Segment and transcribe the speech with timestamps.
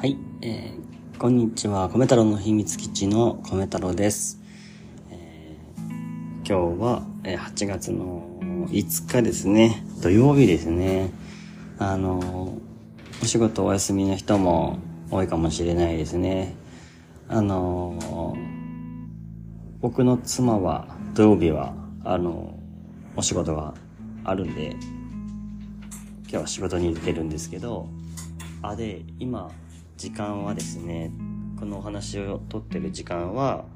[0.00, 1.90] はい、えー、こんにちは。
[1.90, 4.40] 米太郎の秘密基地の米太郎です。
[5.10, 9.84] えー、今日は、えー、8月の5日ですね。
[10.00, 11.10] 土曜日ですね。
[11.78, 12.54] あの
[13.22, 14.78] お仕事お休みの人も
[15.10, 16.54] 多いかもしれないですね。
[17.28, 18.34] あの
[19.82, 22.58] 僕の妻は土曜日は、あの
[23.16, 23.74] お仕事が
[24.24, 24.70] あるんで、
[26.22, 27.86] 今日は仕事に出てるんですけど、
[28.62, 29.50] あ、で、今、
[30.00, 31.12] 時間はですね、
[31.58, 33.66] このお話を撮ってる時間は、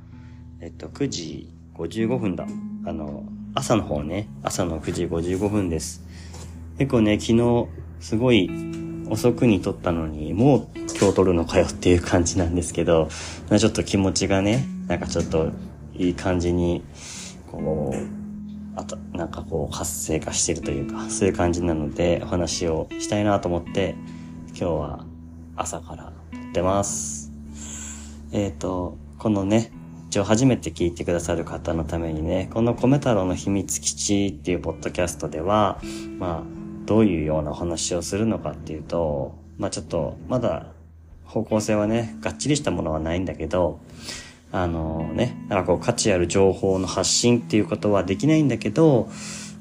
[0.59, 2.47] えっと、9時55分だ。
[2.87, 3.25] あの、
[3.55, 6.03] 朝の方ね、朝の9時55分です。
[6.79, 7.67] 結構ね、昨日、
[8.01, 8.51] すごい
[9.11, 13.11] 遅くに撮ったのに、もう今日撮るのかよっていう感じなんですけど、
[13.59, 15.53] ちょっと気持ちがね、なんかちょっと
[15.93, 16.83] いい感じに、
[17.53, 23.95] こう、あと、なんかこう活性化してるというか、そういう感じなので、お話をしたいなと思って、
[24.49, 25.07] 今日は
[25.57, 26.14] 朝から
[26.51, 27.31] ってます。
[28.33, 29.71] えっ、ー、と、このね、
[30.09, 35.81] 一応初めて聞いてくださる方のためにね、この米太郎の秘密基地っていうポッドキャストでは、
[36.19, 40.67] まあ、どういうようなお話をするのかっていうと、まあちょっと、まだ
[41.25, 43.81] 方向性はね、がっちりしたものはないんだけど、
[44.53, 49.09] あのね、なんかこう価値ある情報の発信っていうことはできないんだけど、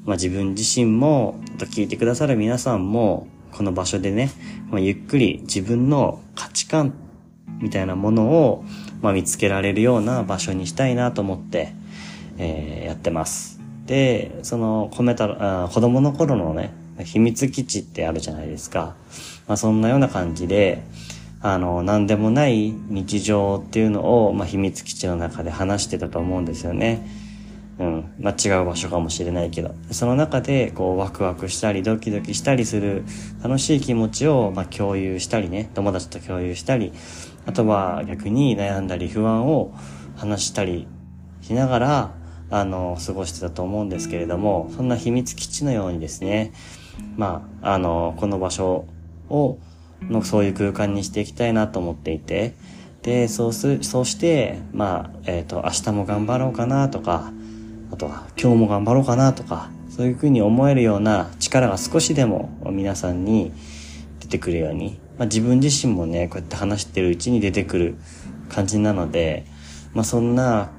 [0.04, 4.30] まあ自分自身も、と聞いてくださる皆さんも、この場所でね、
[4.70, 6.92] まあ、ゆっくり自分の価値観
[7.60, 8.64] みたいなものを、
[9.00, 11.72] まあ、見つけられるような場所にしたいなと思って、
[12.38, 13.60] えー、やってます。
[13.86, 16.72] で、その、込めた、子供の頃のね、
[17.04, 18.96] 秘密基地ってあるじゃないですか。
[19.46, 20.82] まあ、そんなような感じで、
[21.40, 27.06] あの、何でもない日常っていうのを、まあ、秘密基地の中で話してたと思うんですよね。
[27.78, 28.14] うん。
[28.20, 33.04] まあ、違う場所かもしれないけど、その中で、こう、ワクワクしたり、ドキドキしたりする
[33.42, 36.92] 楽しい気持ちを、まあ、共有したりね、友達と共有したり、
[37.46, 39.74] あとは逆に悩んだり不安を
[40.16, 40.86] 話したり
[41.42, 42.14] しながら、
[42.50, 46.52] あの、過ごしてたと思うんですけれども、そんな秘密基地のようにですね、
[47.16, 48.86] まあ、あの、この場所
[49.28, 49.58] を、
[50.02, 52.54] のそういう空間にしていきたいなと思っていて、
[53.02, 57.32] で、そうす、そうして、まあ、えっ、ー、と、明日も頑張ろうかなとか、
[57.94, 63.52] あとは今日も頑張ろうかなとか、そういうふうに思えるような力が少しでも皆さんに
[64.18, 67.94] 出てくるように、まあ、自分自身もね、こうやって話してるうちに出てくる
[68.48, 69.46] 感じなので、
[69.92, 70.70] まあ、そんな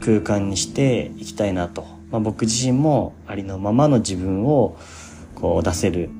[0.00, 1.86] 空間にしていきたいなと。
[2.10, 4.76] まあ、僕自身もありのままの自分を
[5.36, 6.10] こう出せる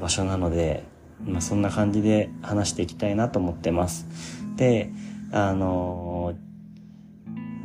[0.00, 0.82] 場所なので、
[1.24, 4.08] まあ、そんな感じで話していきたいなと思ってます。
[4.56, 4.90] で、
[5.30, 6.51] あのー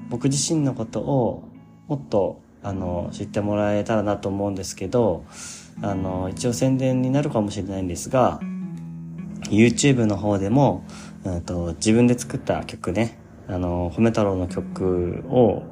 [0.09, 1.43] 僕自身のことを
[1.87, 5.25] もっとあの知ってもらえたらなと思うんですけど
[5.81, 8.39] あの一応宣伝になるかもしれないんですが
[9.49, 10.83] YouTube の方でも、
[11.23, 15.63] うんと、自分で作った曲ねあの褒め太郎の曲を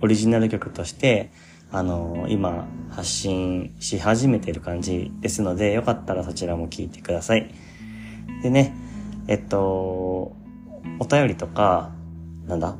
[0.00, 1.30] オリジナル曲として
[1.70, 7.52] あの今発信し始めている感じですのでよかったらそちらも聴いてください。
[8.42, 8.74] でね
[9.26, 11.92] えっとお便りとか
[12.46, 12.76] なんだ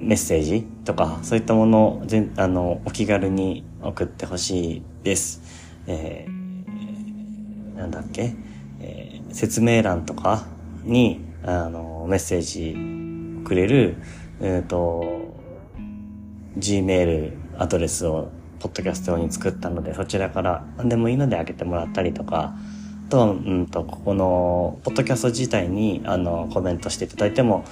[0.00, 5.42] メッセージとか、そういったものを全、あの、お気軽に送ってほしいです。
[5.86, 8.34] えー、なんだっけ、
[8.80, 10.46] えー、説明欄とか
[10.84, 13.96] に、あの、メッセージくれる、
[14.40, 15.34] えっ、ー、と、
[16.58, 18.30] Gmail アドレスを、
[18.60, 22.54] ポッドキャスト用に作ったので、そちらから何でもいいので開けてもらったりとか、
[23.08, 27.64] と、うんと、ここの、ポッドキャスト自体に、あの、コメントしていただいても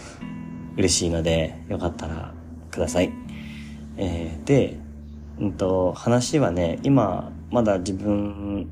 [0.76, 2.34] 嬉しいので、よかったら
[2.70, 3.12] ください。
[3.97, 4.78] えー、で、
[5.38, 8.70] うんと、話はね、今、まだ自分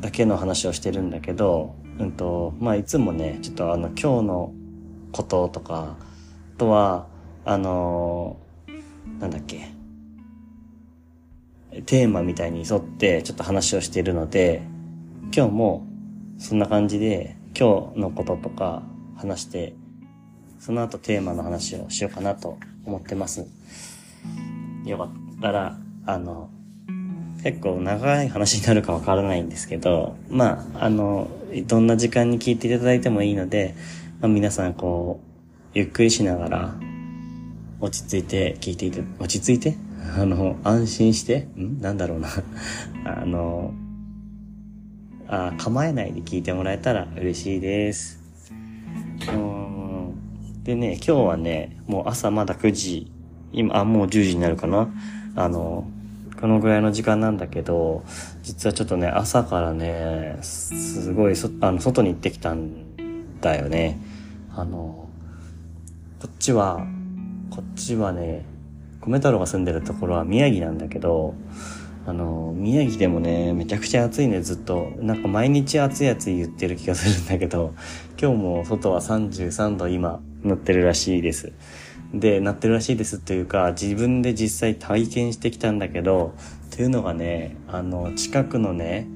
[0.00, 4.52] だけの話をしてるんだけど、うんと、まあ、いつもね、ちょっとあの、今日の
[5.12, 5.96] こととか、
[6.54, 7.06] あとは、
[7.44, 9.70] あのー、なんだっけ、
[11.86, 14.62] テーマみたいに沿ってちょっと話をしているので、
[15.34, 15.86] 今日も
[16.38, 18.82] そんな感じで今日のこととか
[19.16, 19.74] 話して
[20.58, 23.46] その後テーマの話をしようかなと思ってます。
[24.84, 25.10] よかっ
[25.40, 26.50] たら、あの、
[27.42, 31.28] 結構長い話になるかわからないんですけど、まあ、あの、
[31.66, 33.74] どんな時間に聞いていただいてもいいので、
[34.20, 35.28] まあ、皆さんこう、
[35.74, 36.74] ゆっくりしながら、
[37.80, 39.76] 落ち着いて聞いていて、落ち着いて？
[40.18, 41.80] あの、安心して、ん？
[41.80, 42.28] なんだろうな
[43.04, 43.72] あの、
[45.28, 48.18] あ構えないで聞いてもらえたら嬉しいです。
[50.68, 53.10] でね、今日はね、もう朝まだ9時、
[53.54, 54.90] 今、あ、もう10時になるかな。
[55.34, 55.88] あの、
[56.38, 58.04] このぐらいの時間なんだけど、
[58.42, 62.66] 実はちょっとね、朝からね、すごいそ、あの、外に行ってきたんっ
[63.40, 63.98] たよね。
[64.54, 65.08] あの、
[66.20, 66.86] こっちは、
[67.48, 68.44] こっちはね、
[69.00, 71.34] 米太郎が住んでるところは宮城なんだけど、
[72.06, 74.92] あの、宮城でもね、めちゃくちゃ暑いね、ずっと。
[74.98, 77.72] なんか毎日暑い暑い言ってる気がするんだけど、
[78.20, 81.52] 今日も外は33度今、塗ってるらしいです。
[82.14, 86.34] で、なってるらしいですというか、自分で実際体験してきたんだけど、
[86.70, 89.06] というのがね、あの、近くのね、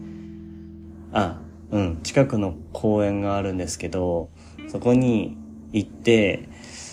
[1.13, 1.41] あ、
[1.71, 4.29] うん、近くの公園があるんですけど、
[4.69, 5.37] そこに
[5.73, 6.49] 行って、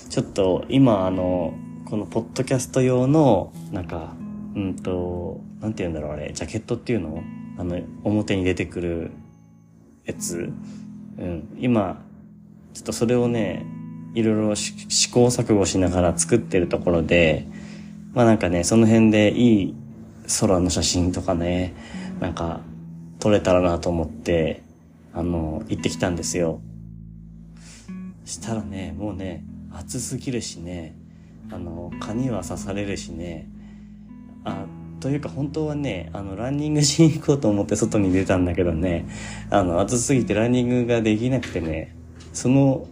[0.10, 1.54] ちょっと今あの、
[1.86, 4.16] このポッドキャスト用の、なんか、
[4.56, 7.22] うんと、なんて言うんだろうあれ、ジャケットっていうの？
[7.58, 9.12] あの、表に出てくる
[10.06, 10.52] やつ？
[11.18, 11.58] うん。
[11.60, 12.02] 今、
[12.74, 13.66] ちょっとそれをね、
[14.14, 17.48] いろいろ試行錯誤しながら作ってるところで、
[18.14, 19.76] まあなんかね、その辺でいい
[20.40, 21.74] 空の写真とかね、
[22.20, 22.62] なんか
[23.20, 24.64] 撮れたらなと思って、
[25.14, 26.62] あの、行ってきたんですよ。
[28.26, 30.96] したらね、もうね、暑すぎるしね、
[31.52, 33.48] あの、蚊には刺されるしね、
[34.44, 34.66] あ、
[35.00, 39.08] というか本当はね、あの、ランニングしに行こうと思って外に出たんだけどね、
[39.50, 41.96] あの、暑すぎてランニングができなくてね、
[42.34, 42.88] その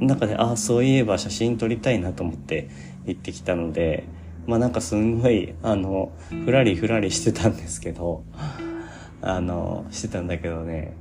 [0.00, 2.68] 中で、ああ、そういえば写真撮りたいなと思って
[3.06, 4.04] 行ってきたので、
[4.46, 6.12] まあなんかすんごい、あの、
[6.44, 8.24] ふらりふらりしてたんですけど、
[9.22, 10.94] あの、してたんだけどね、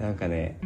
[0.00, 0.58] なんかね、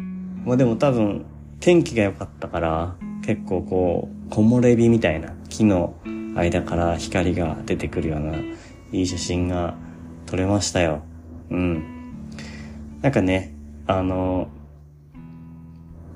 [0.43, 1.25] もうでも多分、
[1.59, 5.93] 天気が良かったから、結構こう、木漏れ日みたいな木の
[6.35, 8.33] 間から光が出てくるような、
[8.91, 9.75] いい写真が
[10.25, 11.03] 撮れましたよ。
[11.51, 11.83] うん。
[13.01, 13.53] なんかね、
[13.85, 14.47] あの、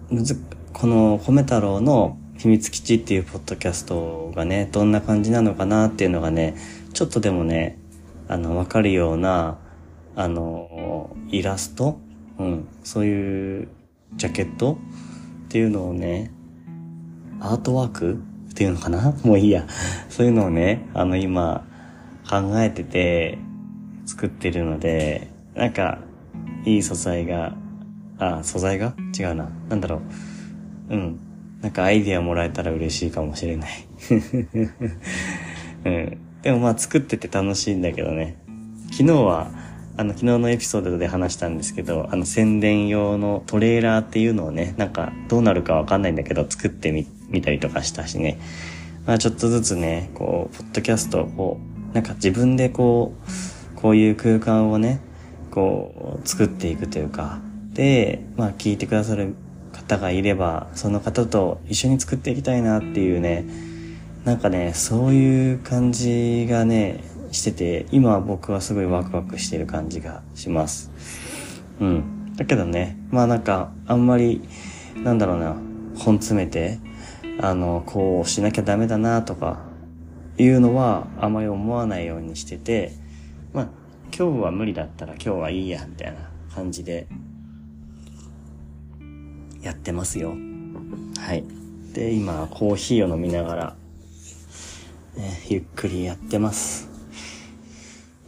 [0.09, 0.39] むず、
[0.77, 6.57] この米太郎の秘密基地っていうポッドキャストがね、どんな感じなのかなっていうのがね、
[6.91, 7.79] ちょっとでもね、
[8.27, 9.57] あの、わかるような、
[10.17, 11.97] あの、イラスト
[12.37, 13.69] うん、そういう
[14.17, 14.77] ジャケット
[15.45, 16.33] っていうのをね、
[17.39, 18.15] アートワーク
[18.49, 19.13] っていうのかな？
[19.23, 19.65] もういいや。
[20.09, 21.65] そういうのをね、あの、今、
[22.29, 23.37] 考えてて、
[24.05, 25.99] 作ってるので、なんか、
[26.65, 27.55] いい素材が、
[28.17, 28.93] あ、素材が？
[29.17, 29.49] 違うな。
[29.69, 30.01] なんだろう。
[30.89, 31.19] うん。
[31.61, 33.69] なんかアイディアもらえたら嬉しいかもしれない。
[35.85, 36.17] うん。
[36.41, 38.37] でもまあ作ってて楽しいんだけどね。
[38.91, 39.51] 昨日は、
[39.97, 48.37] あの、昨日のエピソードで話したんですけど、あの、宣伝用のトレーラーっていうのをね、なんか、どうなるかわかんないんだけど、作ってみ、みたりとかしたしね。
[49.05, 51.59] まあ、ちょっとずつね、こう、ポッドキャストを、
[51.93, 53.13] なんか自分でこ
[53.77, 54.99] う、こういう空間をね、
[55.49, 57.39] こう、作っていくというか、
[57.73, 59.33] で、まあ、聞いてくださる
[59.87, 63.45] 方がいれば、その方と一緒に作っていきたいなっていうね、
[64.25, 70.91] なんかね、そういう感じがね、してて、今僕はすごいワクワクしてる感じがします。
[71.79, 72.35] うん。
[72.35, 74.41] だけどね、まあなんか、あんまり、
[75.03, 75.55] なんだろうな、
[75.97, 76.79] 本詰めて、
[77.39, 79.59] あの、こうしなきゃダメだなとか、
[80.37, 82.91] いうのはあまり思わないようにしてて、
[83.53, 83.67] まあ、
[84.17, 87.07] 今日は無理だったら今日はいいや、みたいな感じで、
[89.65, 90.35] やってますよ。
[91.19, 91.43] はい。
[91.91, 93.75] で、今、コーヒーを飲みながら、
[95.17, 96.87] ね、ゆっくりやってます。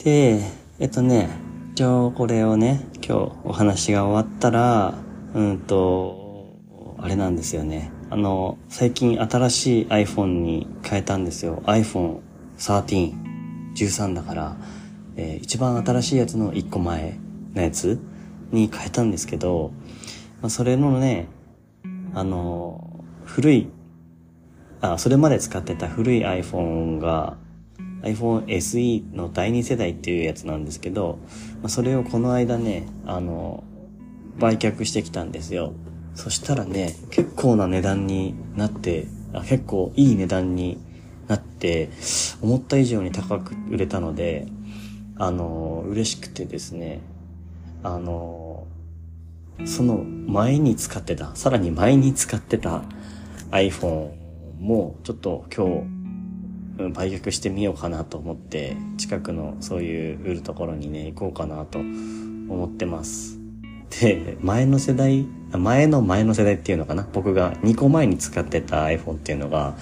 [0.04, 0.42] で、
[0.80, 1.30] えっとね、
[1.74, 4.96] 一応これをね、今日お話が終わったら、
[5.36, 6.58] うんと、
[6.98, 7.92] あれなんですよね。
[8.10, 11.62] あの、最近新しい iPhone に変えたんですよ。
[11.68, 12.22] iPhone
[12.58, 13.14] 13、
[13.76, 14.58] 13だから、
[15.18, 17.20] えー、一番新しいやつの1個前
[17.54, 18.00] のやつ
[18.52, 19.72] に変えたんですけど、
[20.42, 21.28] まあ、それのね、
[22.14, 23.70] あの、古い、
[24.82, 27.38] あ、それまで使ってた古い iPhone が、
[28.04, 31.20] iPhone SE の第2世代っていうやつなんですけど、
[31.62, 33.64] まあ、それをこの間ね、あの、
[34.38, 35.74] 売却してきたんですよ。
[36.14, 40.78] そしたらね、結構な値段になって、あ結構いい値段に
[41.28, 41.90] なって、
[42.42, 44.48] 思った以上に高く売れたので、
[45.18, 47.02] あの、嬉しくてですね、
[47.84, 48.47] あの、
[49.66, 52.84] その前に使ってた、さらに前に使ってた
[53.52, 54.12] iPhone
[54.60, 55.66] もちょっと今
[56.78, 63.40] 日売却してみようかなと思って近くのそういう売るところにね行こうかなと思ってます。
[64.00, 67.08] で、前の世代、前の前の世代っていうのかな？
[67.12, 69.76] 僕が2個前に使ってた iPhone っていうのが、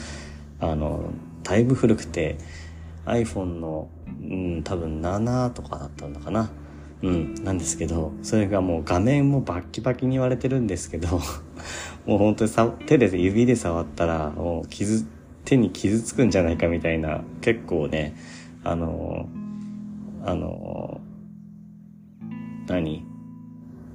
[0.59, 1.11] あの、
[1.43, 2.37] だいぶ古くて
[3.05, 6.49] iPhone の、うん、多分7とかだったのかな？
[7.05, 11.21] うん、なんですけど、それがもう画面もバッキバキに割れてるんですけど、
[12.07, 15.05] もう本当にさ手で指で触ったら、もう傷、
[15.43, 18.15] 手に傷つくんじゃないかみたいな、結構ね、
[18.63, 19.29] あの、
[20.25, 20.99] あの、
[22.67, 23.05] 何？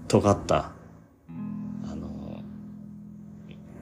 [0.06, 0.72] 尖った、
[1.84, 2.42] あの、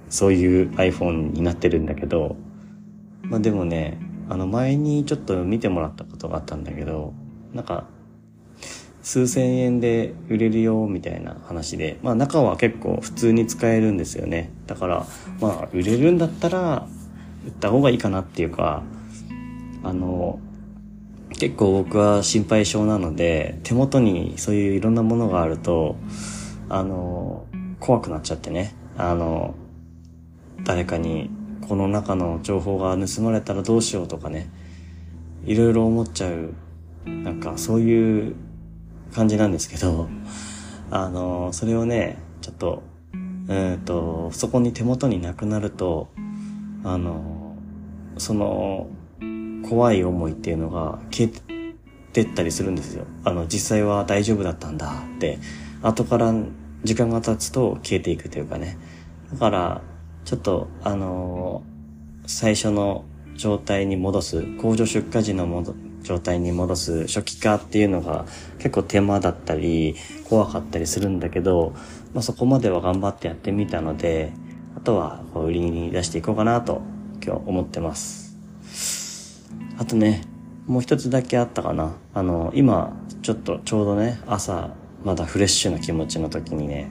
[0.08, 2.36] そういう iPhone になってるんだけど、
[3.24, 3.98] まあでもね、
[4.30, 7.12] あの前にちょっと見てもらったことがあったんだけど、
[7.52, 7.86] なんか、
[9.08, 14.50] 数千円で売れるよみたいな話で、まあ中は結構普通に使えるんですよね。
[14.66, 15.06] だから、
[15.40, 16.86] まあ売れるんだったら
[17.46, 18.82] 売った方がいいかなっていうか、
[19.82, 20.40] あの、
[21.30, 25.96] 結構僕は心配性なので、手元にそういういろんなものがあると、
[26.68, 27.46] あの、
[27.80, 28.74] 怖くなっちゃってね。
[28.98, 29.54] あの、
[30.64, 31.30] 誰かに
[31.66, 34.50] この中の情報が盗まれたらどうしようとかね、
[35.46, 36.52] いろいろ思っちゃう、
[37.06, 38.36] なんかそういう
[39.12, 40.08] 感じなんですけど、
[40.90, 42.82] あの、それをね、ちょっと、
[43.48, 46.08] えっ、と、そこに手元になくなると、
[46.84, 47.56] あの、
[48.18, 48.88] その、
[49.68, 51.74] 怖い思いっていうのが消え
[52.12, 53.06] てったりするんですよ。
[53.24, 55.38] あの、実際は大丈夫だったんだって、
[55.82, 56.32] 後から
[56.84, 58.78] 時間が経つと消えていくというかね。
[59.32, 59.82] だから、
[60.24, 61.62] ちょっと、あの、
[62.26, 63.04] 最初の
[63.36, 65.46] 状態に戻す、工場出荷時の
[66.02, 68.26] 状態に戻す初期化っていうのが
[68.58, 69.96] 結構手間だったり、
[70.28, 71.74] 怖かったりするんだけど、
[72.14, 74.32] まあ、そこまでは頑張ってやってみたので、
[74.76, 76.82] あとはこう売りに出していこうかなと
[77.24, 78.34] 今日思ってます。
[79.78, 80.22] あとね、
[80.66, 81.94] もう一つだけあったかな。
[82.14, 84.70] あの、今、ちょっとちょうどね、朝、
[85.04, 86.90] まだフレッシュな気持ちの時にね、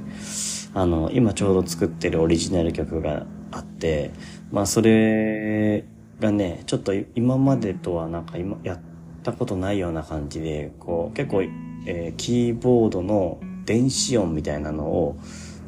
[0.73, 4.11] あの、今ちょうど作ってるオリジナル曲があって、
[4.51, 5.85] まあそれ
[6.19, 8.79] がね、ちょっと今までとはなんか今やっ
[9.27, 11.43] たことないような感じで、こう結構、
[11.85, 15.17] えー、キーボードの電子音みたいなのを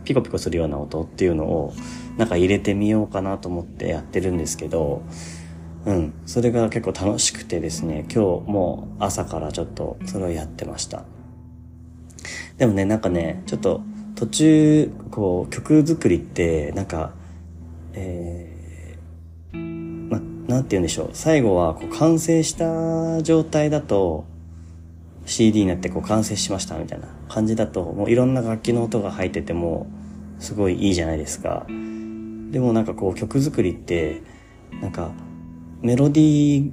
[0.05, 1.73] ピコピコするような音っていうのを
[2.17, 5.01] なんか入れてみようかなと思ってやってるんですけど、
[5.85, 6.13] うん。
[6.25, 11.03] それが結構楽しくてですね、今日も朝からちょっとそれをやってました。
[12.57, 13.81] でもね、なんかね、ちょっと
[14.15, 17.13] 途中、こう、曲作りって、なんか、
[17.93, 18.58] えー、
[20.49, 21.09] ま、なんて言うんでしょう。
[21.13, 24.25] 最後は、こう、完成した状態だと、
[25.25, 29.87] CD になってこう完成しましたみたいな感じだと、もういろんな楽器の音が入ってても、
[30.39, 31.67] すごいいいじゃないですか。
[31.67, 34.23] でもなんかこう曲作りって、
[34.81, 35.11] なんか、
[35.81, 36.71] メロディ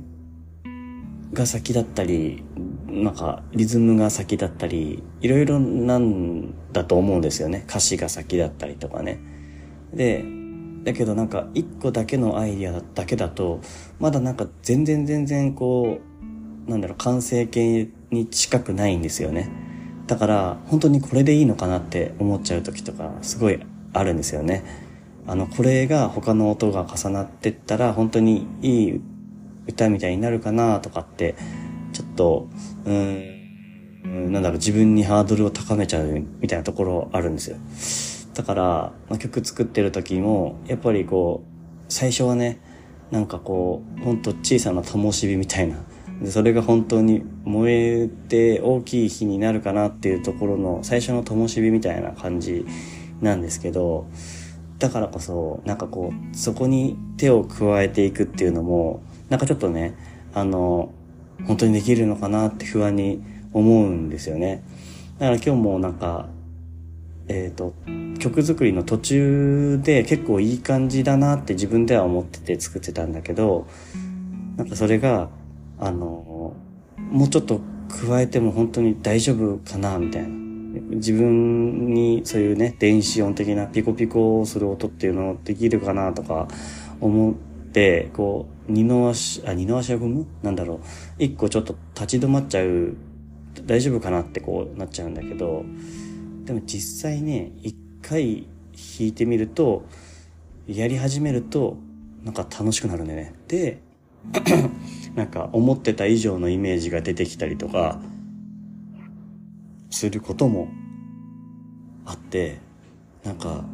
[0.64, 2.42] ーが先だったり、
[2.88, 7.64] なんかリズムが先だったり、いろいろなんだと思うんですよね。
[7.68, 9.21] 歌詞が先だったりとかね。
[9.92, 10.25] で、
[10.87, 13.61] だけどなんか一個だけのアイディアだけだと、
[13.99, 15.99] まだなんか全然全然こ
[16.69, 19.50] う、なんだろう、完成形に近くないんですよね。
[20.07, 23.59] だから本当にこれでいいのかなって思っちゃう時とかすごい
[23.93, 24.62] あるんですよね。
[25.26, 29.00] あの、これが他の音が重なってったら本当にいい
[29.66, 31.35] 歌みたいになるかなとかって、
[31.93, 32.49] ちょっと、
[32.85, 37.57] うん、なんだろう、自分にハードルを高めちゃうみたいなところあるんですよ。
[38.37, 42.61] だから、まあ、曲作ってる時も、やっぱりこう、最初はね、
[43.11, 45.78] なんかこう、ほんと小さな灯火みたいな。
[46.21, 52.66] で、それが本当に燃えて大きい火になるかなっていうところの最初の灯火みたいな感じ
[53.23, 54.07] なんですけど、
[54.78, 59.95] だからこそ、なんかこう、そこに手を加えていくっていうのも、なんかちょっとね、
[60.35, 60.93] あの、
[61.47, 63.23] 本当にできるのかなって不安に
[63.55, 64.62] 思うんですよね。
[65.19, 66.28] だから今日もなんか、
[67.28, 67.75] えっ、ー、と、
[68.18, 73.66] 曲作りの途中で結構いい感じだなって自分では思ってて作ってたんだけど、
[74.56, 75.28] なんかそれが、
[75.78, 76.54] あの、
[76.97, 80.28] もうちょっと加えても本当に大丈夫かなみたいな。
[80.90, 86.49] 自分にそういうね、電子音的なピコピコする音っていうのできるかなとか
[87.00, 87.35] 思っ
[87.73, 90.26] て、こう、二の足、あ、二の足を踏む？
[90.42, 90.80] なんだろ
[91.18, 91.23] う。
[91.23, 92.95] 一個ちょっと立ち止まっちゃう、
[93.64, 95.64] 大丈夫かなってこうなっちゃうんだけど、
[96.47, 98.47] でも実際ね、一回
[98.99, 99.85] 弾いてみると、
[100.69, 101.76] やり始めると、
[102.23, 103.35] なんか楽しくなるんだよね。
[103.49, 103.83] で、
[105.17, 108.00] なんか思ってた以上のイメージが出てきたりとか、
[109.91, 110.69] することも
[112.05, 112.59] あって、
[113.25, 113.65] なんか、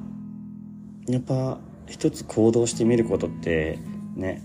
[1.09, 3.79] やっぱ一つ行動してみることって
[4.17, 4.43] ね、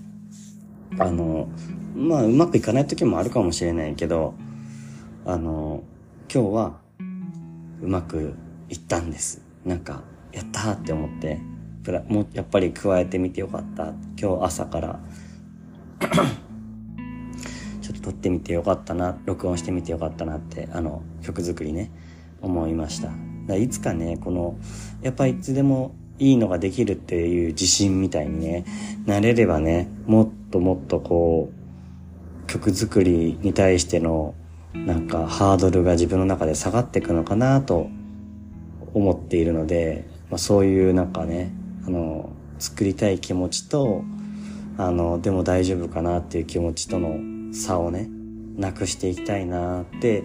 [1.00, 1.48] あの、
[1.96, 4.34] まあうまくいかない時もあるかもしれないけど、
[5.26, 5.84] あの、
[6.34, 6.87] 今日は
[7.82, 8.34] うまく
[8.70, 9.42] いったんです。
[9.66, 11.40] なんか、やったーって思って、
[11.84, 13.94] プラもやっぱり加えてみてよかった。
[14.20, 15.00] 今日朝から
[17.82, 21.92] ちょっと撮ってみてよかったな、録音してみてよかったなって、あの、曲作りね、
[22.42, 23.12] 思いました。
[23.48, 24.58] だいつかね、この、
[25.02, 28.66] やっぱいつでもいいのができるっていう自信みたいにね、
[29.06, 34.36] なれればね、もっともっとこう、曲作りに対しての、
[34.86, 37.90] なんかハードルが自分の中で下がっていくのかなと
[38.94, 41.52] 思っているので、まあ、そういうなんかね、
[41.86, 44.04] あの、作りたい気持ちと、
[44.78, 47.18] あの、でも大丈夫かなっていう気持ちとの
[47.54, 48.10] 差をね、
[48.58, 50.24] なくしていきたいなって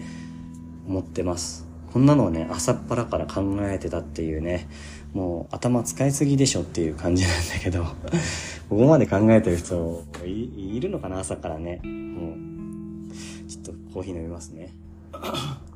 [0.88, 1.66] 思ってます。
[1.92, 4.68] こんなのをね、朝っぱらから考えてたっていうね、
[5.12, 7.85] もう頭使いすぎでしょっていう感じなんだけど、
[8.71, 11.80] ここまで考えてる人いるのかな朝からね。
[11.85, 12.37] もう、
[13.47, 14.72] ちょっとコーヒー飲みますね。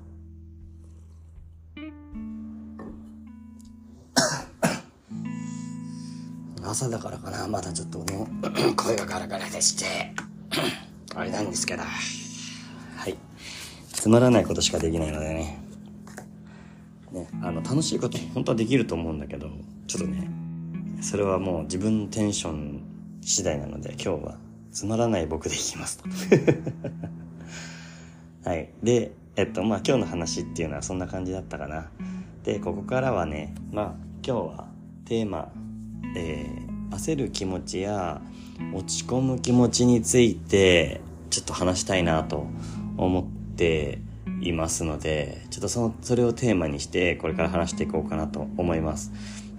[6.65, 8.27] 朝だからかなまだちょっとね、
[8.77, 10.13] 声がガラガラでして、
[11.15, 13.17] あれなんですけど、はい。
[13.93, 15.63] つまらないことしかできないのでね。
[17.13, 19.49] ね、あの、楽しいこと本当はできると思うんだけど、
[19.87, 20.29] ちょっとね、
[21.03, 22.81] それはもう自分のテンション
[23.21, 24.39] 次第なので、今日は
[24.73, 26.05] つまらない僕でいきますと。
[28.47, 28.69] はい。
[28.81, 31.91] で、えっと、まあ今日の話っていうのはそんな感じだったかな。
[32.45, 34.69] で、ここからはね、まあ今日は
[35.05, 35.51] テーマ、
[36.17, 38.21] えー、焦る気持ちや
[38.73, 42.47] 落ち込む気持ちについてちょっと話したいなと
[42.97, 43.25] 思っ
[43.57, 43.99] て
[44.41, 49.11] いますので、ちょっとその、それをテーマにしてこれから話していこうかなと思います。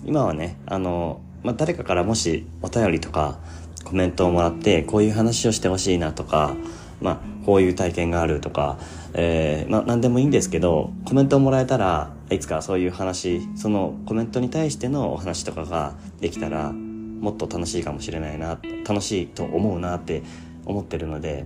[0.05, 3.37] 今はね、あの、まあ、誰かからもしお便りとか
[3.83, 6.55] コメントをもらってこういう話をしてほしいなとか、
[7.01, 8.77] まあ、こういう体験があるとか、
[9.13, 20.23] えー、まあ、何でもいいんですけど、コメントをもらえたら、いつかそういう話、そのコメントに対してのお話とかができたら、もっと楽しいかもしれないな、楽しいと思うなって
[20.65, 21.45] 思ってるので、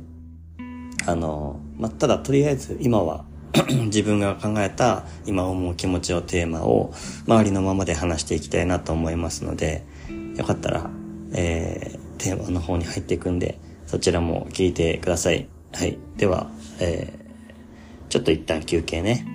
[1.05, 3.23] あの、まあ、ただとりあえず今は
[3.69, 6.91] 自分が考えた今思う気持ちをテーマを
[7.27, 9.85] 周りのままで話していきたいなと思いますので、
[10.35, 10.89] よかったら、
[11.33, 15.60] えー、テーマの方に入っていくんで、そちらも聞いてください。
[15.73, 15.97] はい。
[16.17, 16.49] では、
[16.79, 19.25] えー、ちょっと一旦休憩ね。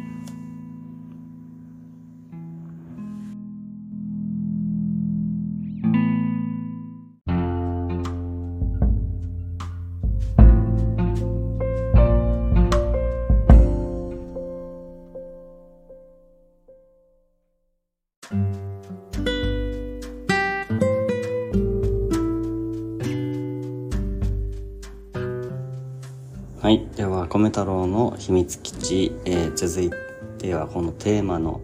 [28.27, 29.93] 秘密基地、えー、続い
[30.39, 31.61] てはこのテーマの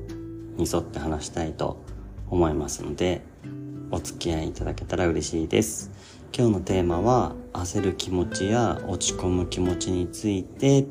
[0.56, 1.82] に沿って話したいと
[2.30, 3.22] 思いますので、
[3.90, 5.90] お付き合いいただけたら嬉しいです。
[6.32, 10.86] 今日のテーマは、焦る気持ちや落ち込む気持ちについて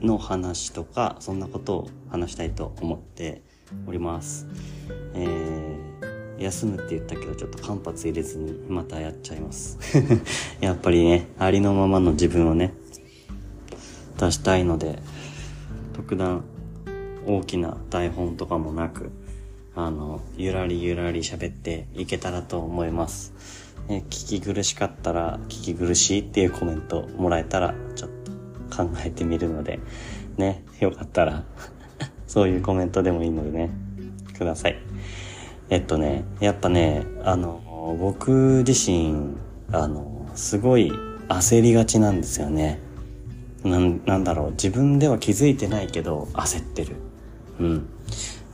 [0.00, 3.42] の話とか、そんなことを話したいと思って
[3.86, 4.48] おります。
[5.14, 9.78] えー、休むって言ったけど、ちょっと間髪入れずにまたやっちゃいます。
[10.60, 12.74] やっぱりね、ありのままの自分をね、
[14.20, 14.98] 出したいので、
[15.94, 16.44] 特段
[17.26, 19.10] 大きな台本とかもなく、
[19.74, 23.32] あの、ゆらりゆらり喋っていけたらと思います。
[23.88, 28.10] え聞き苦しかったら、聞き苦しいっていうコメントもらえたら、ちょっ
[28.68, 29.80] と考えてみるので、
[30.36, 31.44] ね、よかったら
[32.26, 33.70] そういうコメントでもいいのでね、
[34.36, 34.76] ください。
[35.70, 39.34] えっとね、やっぱね、あの、僕自身、
[39.72, 40.92] あの、すごい
[41.28, 42.89] 焦りがちなんですよね。
[43.64, 46.96] なんなんだろう自分では気づいてないけど焦ってる。
[47.58, 47.88] うん。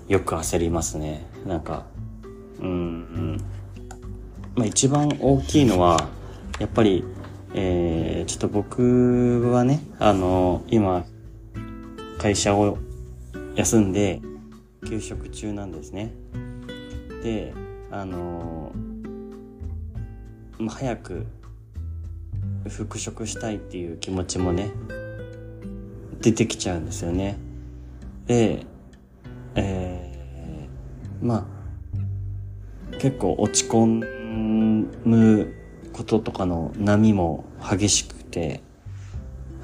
[0.08, 1.26] よく焦りますね。
[1.46, 1.86] なんか
[2.60, 3.44] うんうん。
[4.54, 6.08] まあ一番大きいのは
[6.58, 7.04] やっぱり
[7.58, 11.06] えー、ちょっと僕はねあの今
[12.18, 12.76] 会社を
[13.54, 14.20] 休んで
[14.86, 16.12] 休職中なんですね。
[17.22, 17.54] で
[17.90, 18.72] あの
[20.58, 21.26] まあ、早く
[22.68, 24.70] 復職したいっていう気持ちもね
[26.20, 27.38] 出てきちゃうんですよね。
[28.26, 28.64] で
[29.54, 31.48] えー、ま
[32.92, 33.86] あ結構落ち込
[35.04, 35.54] む
[35.92, 38.62] こととかの波も激しくて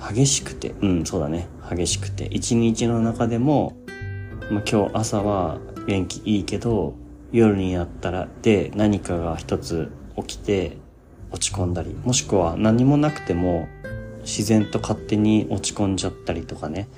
[0.00, 0.74] 激しくて？
[0.80, 1.48] うんそうだね。
[1.70, 2.24] 激しくて。
[2.26, 3.76] 一日の中でも、
[4.50, 6.94] まあ、今日朝は元気いいけど
[7.32, 10.76] 夜になったらで何かが一つ起きて
[11.30, 13.68] 落ち込んだり、もしくは何もなくても
[14.22, 16.88] 自然と勝手に落ち込んじゃったりとかね、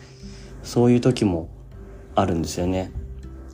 [0.63, 1.49] そういう時も
[2.15, 2.93] あるんですよね。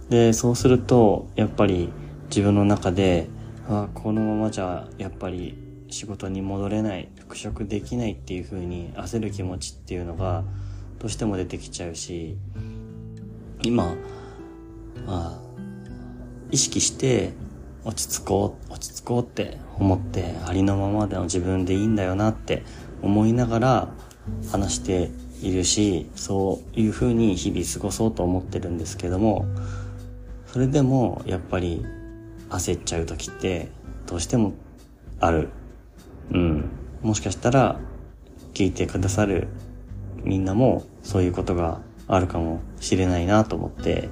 [0.09, 1.91] で、そうすると、やっぱり
[2.29, 3.29] 自分の中で、
[3.69, 5.57] あこのままじゃやっぱり
[5.89, 10.45] 仕事に戻れない、復職できないっていう風に焦る気持ちっていうのが
[10.99, 12.37] どうしても出てきちゃうし、
[13.63, 13.95] 今、
[15.07, 15.41] あ、
[16.51, 17.33] 意識して
[17.85, 22.65] 落ち着こう、落ち着こうって思って、ありのままでの自分でいいんだよなって
[23.03, 23.89] 思いながら
[24.51, 25.11] 話して
[25.43, 29.47] いるし、そういう風に日々過ごそうと思ってるんですけども、
[30.47, 31.85] それでもやっぱり
[32.51, 33.71] 焦っちゃう時って
[34.07, 34.53] どうしても
[35.21, 35.49] ある。
[36.33, 36.71] うん。
[37.03, 37.79] もしかしたら、
[38.53, 39.49] 聞いてくださる
[40.25, 44.09] みんなもそういうことがあるかもしれないなと思って、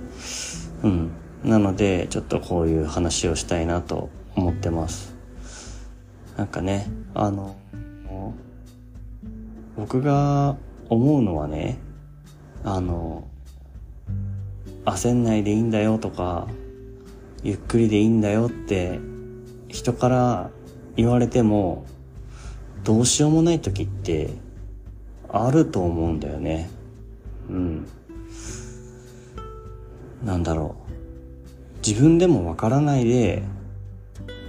[0.83, 1.11] うん。
[1.45, 5.15] なので、ちょっとこういう話をしたいなと思ってます。
[6.37, 7.57] なんかね、あの、
[9.79, 10.57] 僕が
[10.89, 11.79] 思うのはね、
[12.65, 13.29] あの、
[14.85, 16.49] 焦んないでいいんだよとか、
[17.45, 18.99] ゆっくりでいいんだよって
[19.69, 20.51] 人から
[20.97, 21.87] 言われても
[22.83, 24.31] どうしようもない時って
[25.29, 26.69] あると思うんだよね。
[27.49, 27.87] うん。
[30.25, 31.87] なんだろう。
[31.87, 33.45] 自分でもわからないで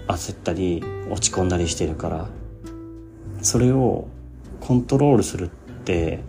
[0.07, 2.27] 焦ったり落ち込んだりしてるから、
[3.43, 4.07] それを
[4.61, 5.49] コントロールするっ
[5.83, 6.19] て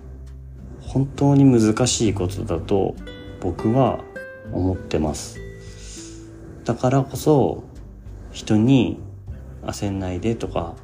[0.81, 2.95] 本当に難しいことだと
[3.41, 4.01] 僕は
[4.53, 5.39] 思ってます。
[6.65, 7.65] だからこそ
[8.33, 9.01] 人に
[9.63, 10.75] 焦んないでとか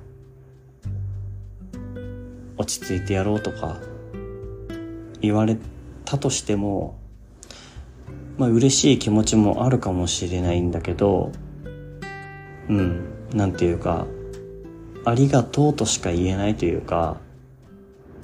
[2.57, 3.79] 落ち着いてやろうとか
[5.21, 5.57] 言われ
[6.05, 6.99] たとしても
[8.39, 11.33] まあ嬉しい気持ちもあるかもしれないんだけど
[12.69, 14.07] うんなんていうか
[15.05, 17.19] ありがとうとしか言えないというか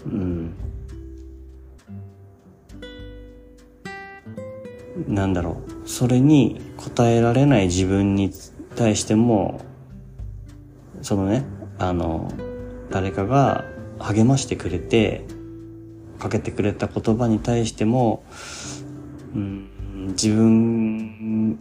[0.07, 0.55] うん。
[5.09, 5.89] なんだろう。
[5.89, 6.61] それに
[6.99, 8.31] 応えられない自分に
[8.77, 9.61] 対しても
[11.03, 11.45] そのね
[11.79, 12.31] あの
[12.91, 13.65] 誰かが
[13.99, 15.25] 励ましてくれて
[16.19, 18.23] かけてくれた言葉に対しても、
[19.35, 19.69] うん、
[20.11, 21.59] 自分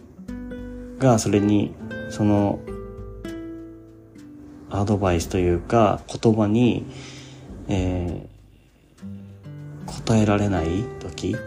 [0.99, 1.73] がそれに
[2.09, 2.59] その
[4.69, 6.85] アドバイスというか言葉に、
[7.73, 11.37] えー、答えられない時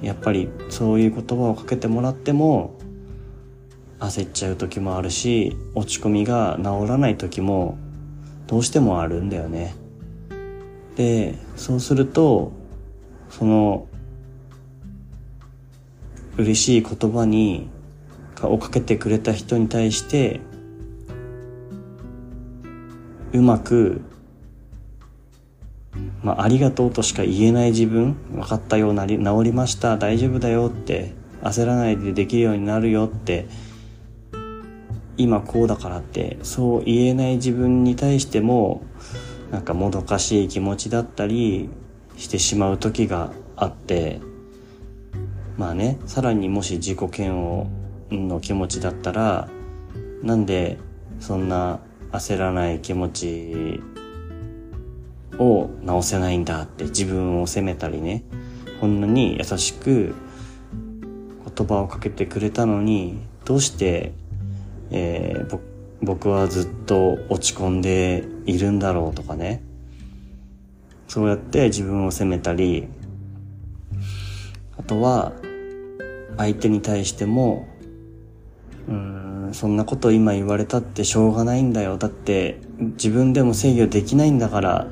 [0.00, 2.78] やっぱりそういう言葉をかけてもらっても
[4.00, 7.76] 焦っちゃう時もあるし落ち込みが治らない時も
[8.46, 9.74] どうしてもあるんだよね。
[10.96, 12.52] でそうすると
[13.28, 13.86] その
[16.38, 17.68] 嬉しい言葉に
[18.42, 20.40] をかけてくれた人に対して
[23.32, 24.02] うまく
[26.24, 33.46] まあ、ありがとうとしか言えない自分分かったようなり治りました大丈夫だよって焦らないでできるようになるよって
[35.18, 38.82] 今こうだからってそう言えない自分に対しても
[39.52, 41.68] なんかもどかしい気持ちだったり
[42.16, 44.20] してしまう時があって
[45.58, 47.66] まあねさらにもし自己嫌悪
[48.10, 49.48] の気持ちだったら
[50.22, 50.78] なんで
[51.20, 51.80] そんな
[52.12, 53.82] 焦らない気持ち
[55.38, 58.24] を直せないんだって自分を責めたりね
[58.80, 60.14] こんなに優しく
[61.56, 64.12] 言葉をかけてくれたのにどうして
[64.90, 65.60] えー、
[66.02, 69.62] 僕はずっと落ち込んでいるんだろうとかね。
[71.08, 72.86] そうやって自分を責めたり、
[74.78, 75.32] あとは、
[76.36, 77.68] 相手に対しても、
[78.88, 81.98] うん、そんなこと今言われたってしょうがないんだよ。
[81.98, 84.86] だって自分でも制御できないんだから、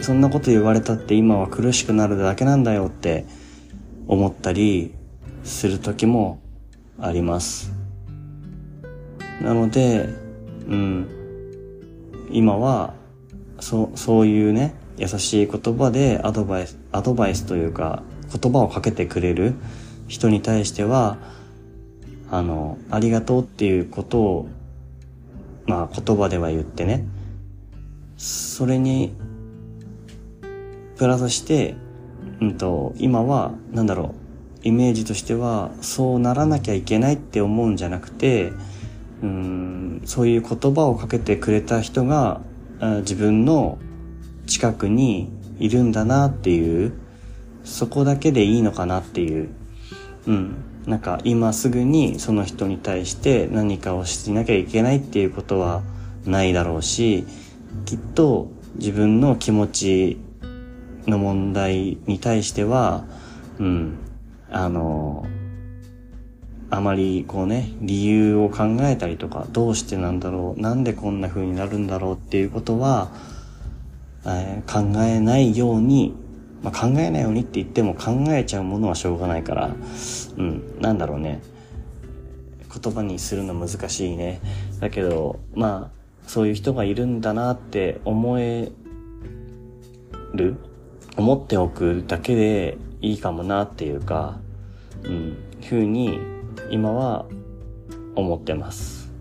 [0.00, 3.24] そんなこと言われたって今は苦しくなるだけなんだよって
[4.06, 4.94] 思ったり
[5.44, 6.40] する時も
[6.98, 7.72] あります。
[9.42, 10.08] なので、
[10.68, 11.08] うん、
[12.30, 12.94] 今は、
[13.60, 18.02] そ、そういうね、優しい言葉でアドバイス、アドバイスというか、
[18.32, 19.54] 言葉をかけてくれる
[20.08, 21.18] 人に対しては、
[22.30, 24.48] あの、ありがとうっていうことを、
[25.66, 27.04] まあ言葉では言ってね、
[28.16, 29.14] それに、
[30.96, 31.76] プラスして、
[32.40, 34.14] うんと、今は、なんだろ
[34.64, 38.52] う、イメージとしては、そうならなきゃいけないって思うんじゃなくて、
[39.22, 42.42] うんそういう言葉をかけてくれた人が
[43.00, 43.78] 自分の
[44.46, 46.92] 近くにいるんだなっていう
[47.64, 49.48] そこだけでいいのかなっていう。
[50.26, 50.56] うん。
[50.86, 55.82] なんか今すぐにその人に対して何かをしなきゃいけないっていうことは
[56.26, 57.24] ないだろうし
[57.86, 60.18] きっと自分の気持ち
[61.06, 63.04] の問題に対しては
[63.58, 63.98] うん
[64.50, 65.26] あの
[66.70, 73.12] あまりこうね、理由を考えたりとか、どうしてなんだろう、なんでこんな風になるんだろうっていうことは、
[74.26, 76.14] えー、考えないように、
[76.62, 79.74] まあ、考えないようにって言っても考えちゃうものはしょうがないから、
[80.36, 81.42] うん、なんだろうね。
[82.82, 84.40] 言葉にするの難しいね。
[84.80, 88.72] だけど、まあ、そういう人がいるんだなって思え
[90.32, 90.56] る
[91.16, 94.38] 思っておくだけでいいかもなっていうか、
[95.04, 96.18] うん、ふうに
[96.70, 97.26] 今は
[98.16, 99.12] 思ってます。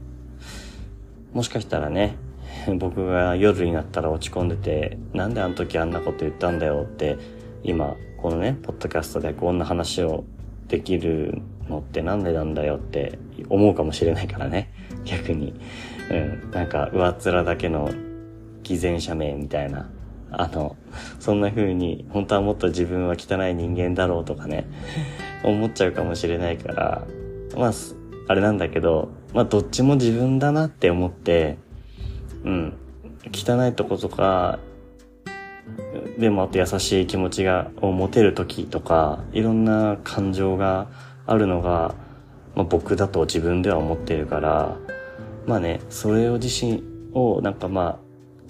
[1.33, 2.15] もしかしたらね、
[2.77, 7.17] 僕が夜になったら落ち込んでて、なんであの時あんなこと言ったんだよって、
[7.63, 10.23] 今、このね、ポッドキャストでこんな話を
[10.67, 14.71] できるのってなんでなんだよって思うかもしれないからね。
[15.05, 15.53] 逆に。
[16.09, 16.51] うん。
[16.51, 17.89] なんか、上っ面だけの
[18.63, 19.89] 偽善者名みたいな。
[20.33, 20.75] あの、
[21.19, 24.67] そんな風に、本当はもっと自分は汚い人間だろうとかね、
[25.43, 27.07] 思っちゃうかもしれないから、
[27.57, 27.71] まあ、
[28.27, 31.57] あれなんだけど、まあ、どっちも自分だなって思って、
[32.43, 32.73] うん。
[33.31, 34.59] 汚いとことか、
[36.17, 40.87] でもあと優しい気持ちが、を持てる時とか、いろんな感情が
[41.25, 41.95] あるのが、
[42.55, 44.77] まあ、僕だと自分では思ってるから、
[45.45, 47.99] まあね、それを自身をなんかま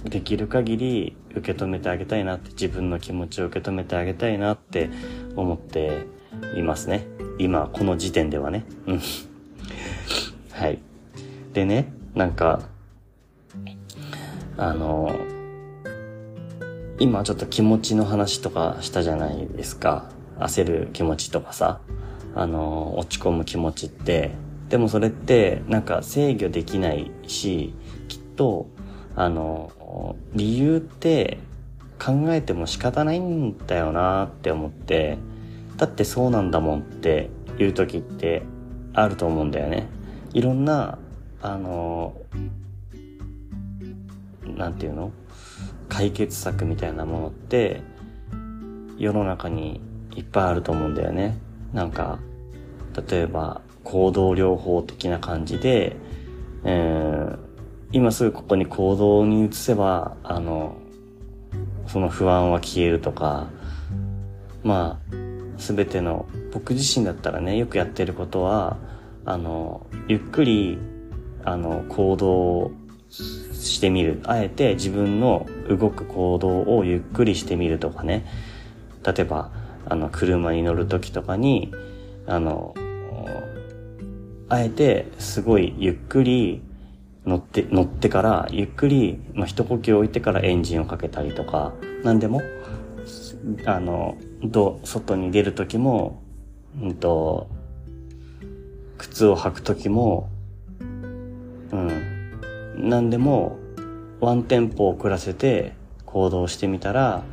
[0.06, 4.90] あ、できる限り受け止めてあげたいなって、自分の気持ちを受け止めてあげたいなって
[5.36, 6.06] 思って
[6.56, 7.08] いますね。
[7.40, 8.66] 今、この時点ではね。
[8.86, 9.02] うん。
[10.52, 10.80] はい。
[11.54, 12.62] でね、なんか、
[14.58, 15.16] あの、
[17.00, 20.10] 今ちょっと気持ちの話とかしたじゃないですか。
[20.40, 21.82] 焦る気持ちとかさ。
[22.36, 24.32] あの、落ち込む気持ちって、
[24.70, 27.76] でもそれってなんか制御できないし、
[28.08, 28.68] きっと、
[29.16, 29.72] あの、
[30.34, 31.38] 理由って
[32.04, 35.18] 考えても仕方ないんだよなって思って、
[35.78, 38.44] だってそうなんだもんっていう時って
[38.94, 39.88] あると思うんだよね。
[40.34, 40.98] いろんな、
[41.42, 42.16] あの、
[44.56, 45.12] なんていうの？
[45.90, 47.82] 解決策みたいなものって
[48.98, 49.80] 世の中に
[50.16, 51.38] いっぱいあると思うんだよね。
[51.72, 52.20] なんか、
[53.10, 55.96] 例えば行動療法的な感じで、
[56.64, 57.38] えー、
[57.94, 60.78] 今すぐここに行動に移せば、あの、
[61.86, 63.52] その不安は消えるとか、
[64.64, 68.78] まあ、すべての、僕自身だったらね、よくやってることは、
[69.26, 70.80] あの、ゆっくり、
[71.44, 72.72] あの、行動
[73.10, 74.22] してみる。
[74.24, 78.26] あえて自分の動く行動をゆっくりしてみるとかね。
[79.06, 79.52] 例えば、
[79.88, 81.72] あの、車に乗るときとかに、
[82.26, 82.74] あの、
[84.50, 86.64] あえてすごいゆっくり
[87.26, 92.42] 乗って、乗ってから、ゆっくり、まあ、一呼吸置いてからエンジンをかけたりとか、なんでも、
[93.66, 96.22] あの、ど、外に出るときも、
[96.82, 97.48] うんと、
[98.98, 100.30] 靴を履くときも、
[101.72, 103.58] うん、なんでも、
[104.20, 105.74] ワンテンポ遅らせて
[106.06, 107.24] 行動してみたら、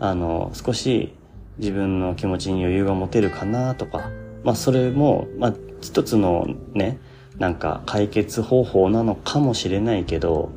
[0.00, 1.14] あの、少し
[1.58, 4.10] 自分の気持ちに余裕が持てるかなとか、
[4.44, 6.98] まあそれも、まあ一つのね、
[7.38, 10.50] なんか解決方法なのかもしれないけど、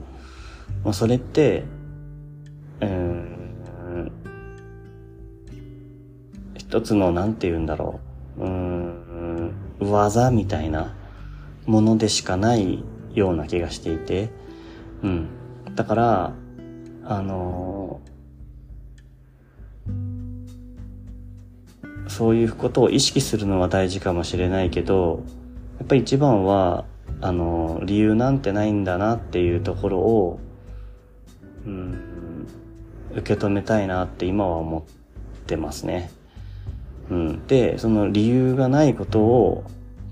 [0.84, 1.66] まあそれって、
[2.82, 4.12] うん、
[6.56, 8.00] 一つのなんて言うんだろ
[8.38, 10.96] う、うん、技みたいな
[11.66, 14.30] ものでしかないような気がしていて、
[15.04, 15.28] うん。
[15.76, 16.34] だから、
[17.04, 18.02] あの
[22.08, 25.24] そういうことを意識するのは大事かもしれないけど、
[25.80, 26.86] やっぱり一番は、
[27.22, 30.40] あの、理由なんてないんだなっていうところを、
[31.66, 32.48] うん、
[33.16, 34.84] 受け止めたいなって今は思っ
[35.46, 36.12] てますね。
[37.10, 37.48] うん。
[37.48, 39.64] で、その理由がないことを、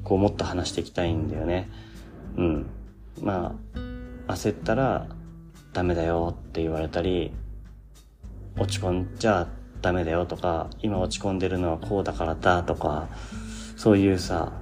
[0.03, 1.69] こうもっと話していきたいんだよね。
[2.37, 2.65] うん。
[3.21, 3.55] ま
[4.27, 5.07] あ、焦ったら
[5.73, 7.33] ダメだよって言われたり、
[8.57, 9.47] 落ち込んじゃ
[9.81, 13.09] ダメだよとか、今落ち込んでるのはこうだからだとか、
[13.75, 14.53] そういうさ、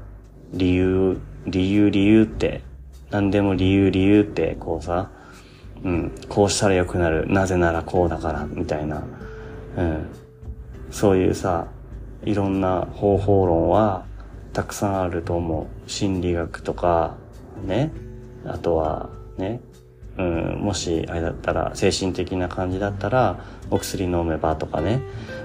[0.55, 2.61] 理由、理由理由って、
[3.11, 5.11] 何でも理由理由ってこうさ、
[5.83, 9.03] うん、こうしたら良くなる、なぜならこうだから、みたいな、
[9.77, 10.07] うん、
[10.91, 11.67] そういうさ、
[12.23, 14.05] いろんな方法論は
[14.53, 15.89] たくさんあると思う。
[15.89, 17.15] 心理学とか、
[17.65, 17.91] ね、
[18.45, 19.59] あとは、ね、
[20.17, 25.01] うん、もし、あれだったら、精神的な感じだったら、お薬飲めばとかね、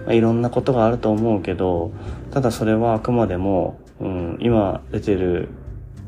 [0.06, 1.90] まあ、いろんなことがあると思うけど、
[2.30, 5.48] ただそれはあくまでも、うん、今出てる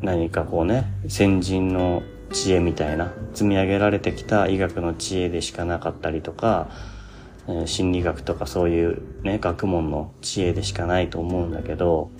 [0.01, 2.03] 何かこうね、先人の
[2.33, 6.69] 知恵みたいな、積み上げられてきた医学の知恵でしかなかったりとか、
[7.49, 12.11] え、心理学とかそういうね、学問の知恵でしかないと思うんだけど、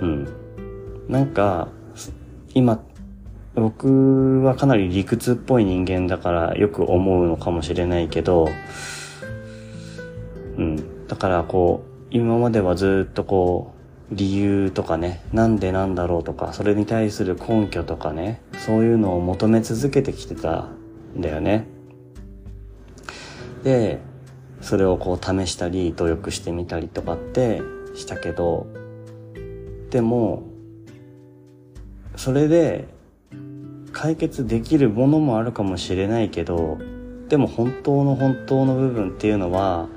[0.00, 0.28] うん。
[1.08, 1.68] なんか、
[2.54, 2.80] 今
[3.54, 8.48] 僕はかなり理屈っぽい人間だからよく思うのかもしれないけど、
[10.56, 11.06] うん。
[11.08, 13.79] だからこう、今まではずっとこう、
[14.10, 20.68] 理由とかね、なんでなんだろうとか、それに対する根拠とかね、そういうのを求め続けてきてた
[21.16, 21.66] んだよね。
[23.62, 24.00] で、
[24.60, 27.62] それをこう試したり、努力してみたりとかって
[27.94, 28.66] したけど、
[29.90, 30.42] でも、
[32.16, 32.88] それで
[33.92, 36.78] 解決できるものもあるかもしれないけど
[37.28, 39.88] でも本当の本当の部分っていうのは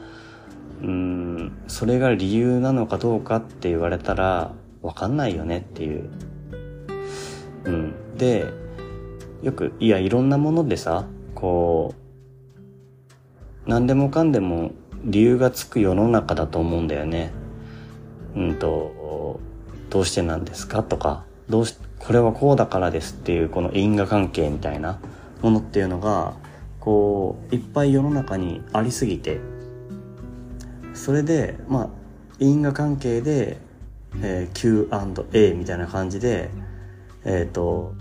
[0.83, 6.09] うんそれが理由なのかどうかって言われたらわかんないよねっていう。
[7.65, 8.45] うん、で
[9.41, 11.95] よくいやいろんなものでさこ
[13.65, 14.71] う何でもかんでも
[15.05, 17.31] 理由がつく世の中だと思うんだよね。
[18.35, 19.39] うんと
[19.89, 24.99] どうしてなんですかとかどうしこれはこうだからですっていうこの因果関係みたいな
[25.41, 26.33] ものっていうのが
[26.79, 29.39] こういっぱい世の中にありすぎて
[30.93, 31.89] それでまあ
[32.39, 33.57] 因果関係で、
[34.21, 36.49] えー、Q&A みたいな感じで
[37.25, 37.93] えっ、ー、と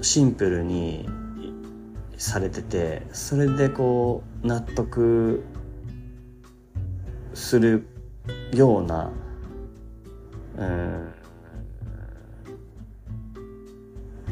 [0.00, 1.08] シンプルに
[2.16, 5.44] されててそれでこう納得
[7.34, 7.86] する
[8.52, 9.10] ような
[10.58, 11.14] うん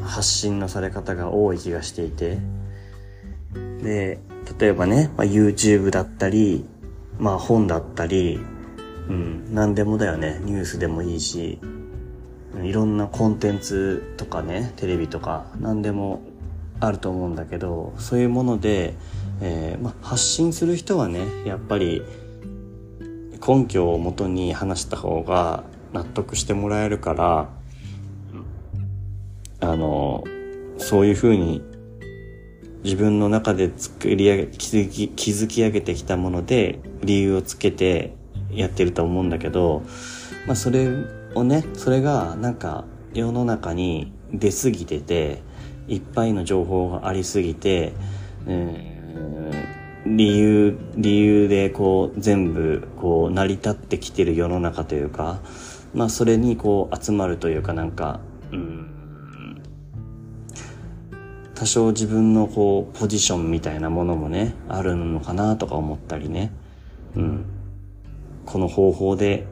[0.02, 2.38] 発信のされ方が多い気がしていて。
[3.82, 4.18] で
[4.58, 6.64] 例えばね、まあ、YouTube だったり
[7.18, 8.40] まあ本だったり
[9.08, 9.54] うん。
[9.54, 10.40] 何でもだよね。
[10.42, 11.58] ニュースでもいいし
[12.62, 16.22] いろんなコンテンツとかねテレビとか何でも
[16.80, 18.94] あると思うんだけどそういうもので、
[19.40, 22.02] えーまあ、発信する人はねやっぱり
[23.46, 27.48] 根拠をもとに話した方が納得してもらえるから
[29.60, 30.24] あの
[30.78, 31.62] そういうふうに
[32.84, 38.14] 自分の中で作り上げ築き築き上げてきたもので理由をつけて
[38.50, 39.82] やってると思うんだけど、
[40.46, 40.88] まあ、それ
[41.34, 45.42] をねそれがなんか世の中に出過ぎてて
[45.88, 47.92] いっぱいの情報がありすぎて、
[50.04, 55.40] 理由理由でこう全部こう成り立ってきてる世の中というか、
[55.94, 58.20] まあ、それにこう集まるというかなんか、
[58.52, 59.62] うん、
[61.54, 66.52] 多少自分のこうポジションみたいなものもねあるのかなとか思ったりね。
[67.16, 67.44] うん。
[68.44, 69.46] この方法で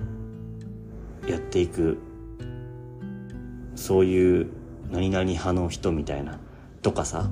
[1.27, 1.99] やっていく
[3.75, 4.47] そういう
[4.91, 6.39] 何々派の人みたいな
[6.83, 7.29] とかさ？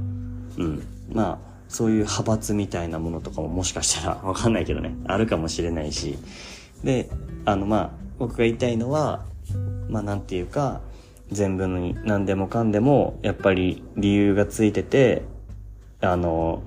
[0.59, 0.83] うん。
[1.13, 4.95] まあそういう派閥みたいなものとかももしかしたらわかんないけどね。
[5.07, 6.19] あるかもしれないし。
[6.83, 7.09] で
[7.45, 9.25] あのまあ僕が言いたいのは
[9.89, 10.81] まあなんていうか
[11.31, 15.23] 全部に何でもかんでもやっぱり理由がついてて
[16.01, 16.63] あの、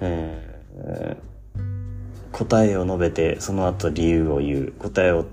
[0.00, 1.16] えー、
[2.36, 5.24] 答えを述べてその後理由を言う答えを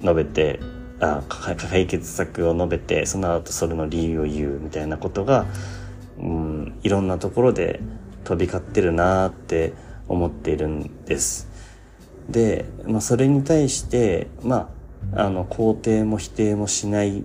[0.00, 0.60] 述べて
[1.00, 5.46] あ解決策を述べてその後それの理由を言うみたいなことが、
[6.18, 7.80] うん、いろんなところで
[8.22, 9.72] 飛び交ってるなって
[10.06, 11.48] 思っているんです。
[12.28, 14.72] で、まあ、それに対してま
[15.16, 17.24] ああの肯定も否定もしない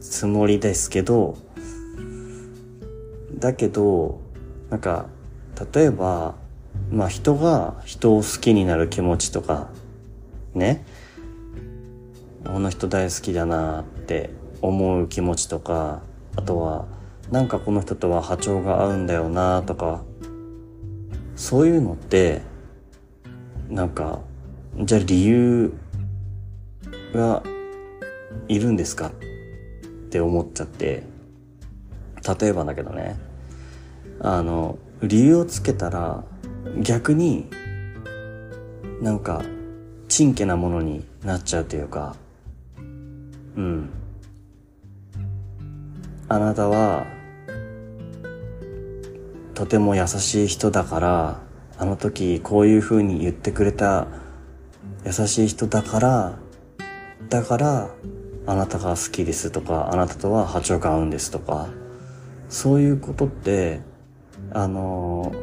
[0.00, 1.38] つもりですけど、
[3.38, 4.20] だけど、
[4.68, 5.06] なんか、
[5.72, 6.34] 例えば、
[6.90, 9.68] まあ人が人を好きになる気持ちとか、
[10.54, 10.84] ね、
[12.44, 14.30] この人大好きだなって
[14.62, 16.02] 思う気持ちとか、
[16.36, 16.86] あとは、
[17.30, 20.02] なんかこの人とは波長が合うんだよなとか、
[21.34, 22.40] そういうのって、
[23.68, 24.20] なんか、
[24.78, 25.72] じゃあ理由
[27.12, 27.42] が
[28.48, 29.08] いるんですか？
[29.08, 29.10] っ
[30.08, 31.02] て思っちゃって、
[32.40, 33.18] 例えばだけどね、
[34.20, 36.24] あの、理由をつけたら
[36.82, 37.48] 逆に
[39.00, 39.42] なんか、
[40.08, 42.16] ちんけなものになっちゃうというか、
[43.56, 43.90] うん。
[46.28, 47.06] あなたは、
[49.54, 51.40] とても優しい人だから、
[51.78, 54.06] あの時こういう風に言ってくれた
[55.04, 56.38] 優しい人だから、
[57.28, 57.90] だから
[58.46, 61.68] あなたが好きですとか、あなたとは波長が合うんですとか、
[62.48, 63.80] そういうことって、
[64.52, 65.34] あの、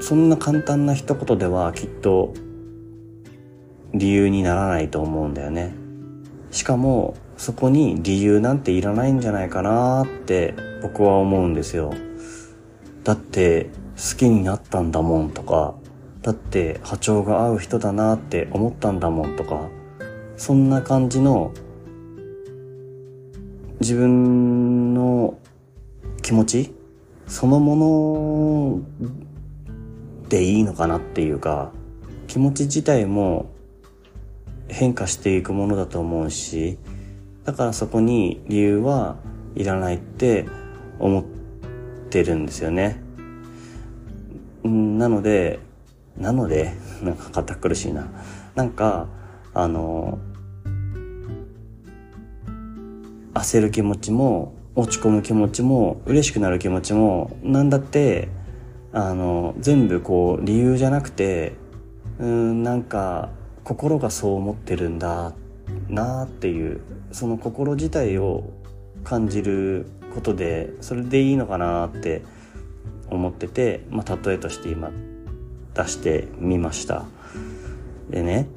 [0.00, 2.32] そんな簡単な一言ではきっと
[3.94, 5.74] 理由にならないと思うんだよね。
[6.50, 11.92] しかも、そこに理由なんていらないんじゃないかなって僕は思うんですよ。
[13.04, 15.74] だって好きになったんだもんとか、
[16.22, 19.68] だって波長が合う人だなって思ったんだもんとか、
[20.36, 21.52] そんな感じの
[23.80, 25.38] 自分の
[26.22, 26.74] 気持ち
[27.28, 29.27] そのもの
[30.28, 31.72] でいいのかなっていうか
[32.26, 33.50] 気持ち自体も
[34.68, 36.78] 変化していくものだと思うし
[37.44, 39.16] だからそこに理由は
[39.54, 40.46] いらないって
[40.98, 41.24] 思っ
[42.10, 43.02] てるんですよね。
[44.62, 45.60] なので
[46.16, 48.08] なので なんか堅苦しいな。
[48.54, 49.08] なんか
[49.54, 50.18] あの
[53.34, 58.28] 焦る気持ちも落ち込む気持ちも嬉しくなる気持ちもなんだって
[58.92, 61.54] あの全部こう理由じゃなくて
[62.18, 63.30] うんなんか
[63.64, 65.34] 心がそう思ってるんだ
[65.88, 66.80] なっていう
[67.12, 68.44] その心自体を
[69.04, 72.22] 感じることでそれでいいのかなって
[73.10, 74.90] 思ってて、まあ、例えとして今
[75.74, 77.04] 出してみました。
[78.10, 78.48] でね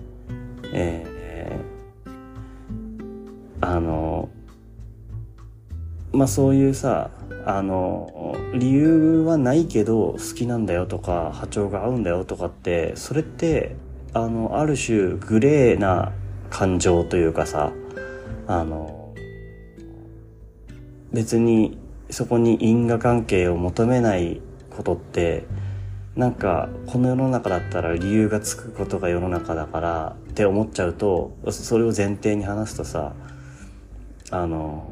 [0.74, 2.10] えー、
[3.60, 4.30] あの
[6.12, 7.10] まあそういうさ
[7.46, 13.76] あの理由はないけど好きなんだよとか波長が合うんだよとかってそれって
[14.14, 16.12] あのある種グレーな
[16.50, 17.72] 感情というかさ
[18.48, 19.14] あの
[21.12, 21.78] 別に
[22.10, 25.46] そこに因果関係を求めないことって
[26.16, 33.14] なんかこの世の中だったら理由がつくことが世の中だからって思っちゃうとそれを前提に話すとさ
[34.30, 34.91] あの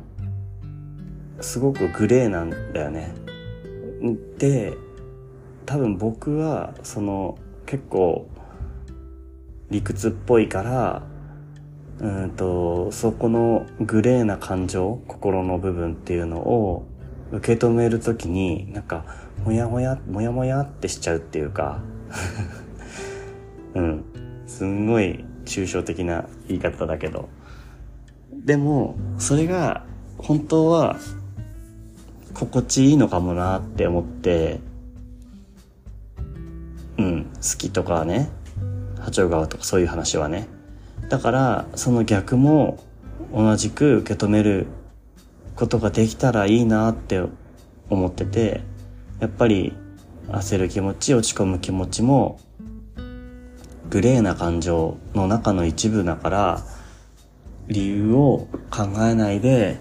[1.41, 3.13] すごくグレーなんだよね。
[4.37, 4.73] で
[5.65, 8.27] 多分僕はその結構
[9.69, 11.03] 理屈っぽいから
[11.99, 16.87] うんとそこのグレーな感情心の部分っていうのを
[17.31, 19.05] 受け止めるときになんか
[19.43, 21.81] もやもやもやもやってしちゃうっていうか
[23.75, 24.03] うん
[24.47, 27.29] すんごい抽象的な言い方だけど
[28.33, 29.85] でもそれが
[30.17, 30.97] 本当は
[32.39, 34.61] 心地いいのかもなって思って
[36.97, 38.29] うん好きとかね
[38.99, 40.47] 波長川とかそういう話はね。
[41.09, 42.83] だからその逆も
[43.33, 44.67] 同じく受け止める
[45.55, 47.21] ことができたらいいなって
[47.89, 48.61] 思ってて
[49.19, 49.73] やっぱり
[50.27, 52.39] 焦る気持ち落ち込む気持ちも
[53.89, 56.61] グレーな感情の中の一部だから
[57.67, 59.79] 理由を考えないで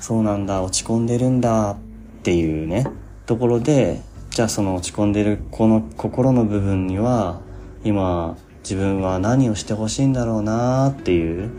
[0.00, 1.76] そうなんだ落ち込んでるんだっ
[2.22, 2.86] ていうね
[3.26, 7.40] ところでじゃあその落ち込んでるこの心の部分には
[7.84, 11.50] 今自分は何をしてほしいんだろうなっていう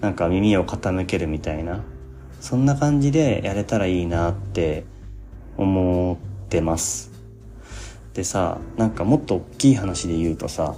[0.00, 1.82] なんか耳を傾けるみたいな
[2.40, 4.84] そんな感じでやれたらいいなって
[5.56, 7.10] 思ってます。
[8.12, 10.76] でさなんかもっと大きい話で言うとさ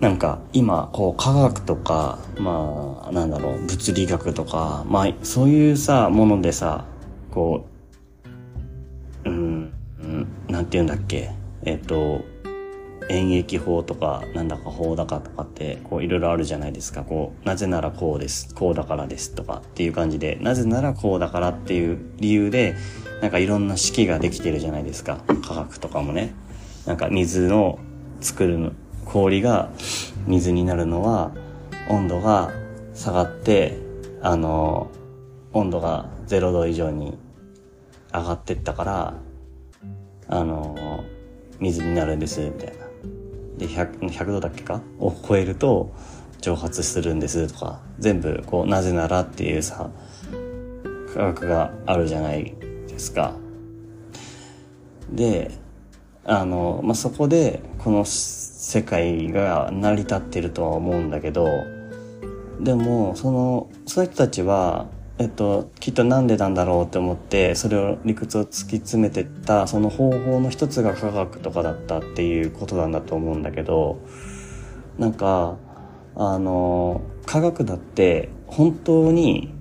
[0.00, 6.84] なんか今こう科学とかまあなんだろう物理学とかまあそういうさものでさ
[7.30, 7.66] こ
[9.24, 9.72] ううん
[10.48, 11.30] なんて言うんだっけ？
[11.62, 12.20] えっ、と
[13.08, 17.02] 演劇法とかなんだか法だかとかってこういろいろあるじゃないですか。
[17.02, 22.74] こうなぜならこうですこうだからですとかっていう感じでなぜならこうだからっていう理由で
[23.22, 25.18] なんかいろんな式ができてるじゃないですか。
[25.42, 26.34] 科学とかもね。
[26.84, 27.78] なんか水の
[28.20, 28.72] 作る
[29.06, 29.70] 氷が
[30.26, 31.32] 水になるのは
[31.88, 32.52] 温度が
[32.94, 33.78] 下がって
[34.20, 34.90] あの
[35.52, 37.16] 温度が0度以上に
[38.12, 39.14] 上がってったから
[40.28, 41.04] あの
[41.60, 42.86] 水になるんですみたいな
[43.56, 44.82] で 100, 100度だっけか？
[44.98, 45.94] を超えると
[46.40, 49.90] 蒸発するんですとか全部こうなぜならっていうさ
[51.14, 52.54] 科学があるじゃない
[52.88, 53.34] ですか。
[55.10, 55.52] で
[56.24, 58.04] あの、まあ、そこでこの
[58.66, 61.46] 世界が成り立ってるとは思うんだけど
[62.58, 64.88] でもそのその人たちは
[65.18, 73.98] えっと、きっとなんでなんだろうって思ってそれを理屈を突き詰めてったその方法の一つが科学とかだったっていうことなんだと思うんだけど
[74.98, 75.56] なんか
[76.16, 79.54] あの科学だって本当に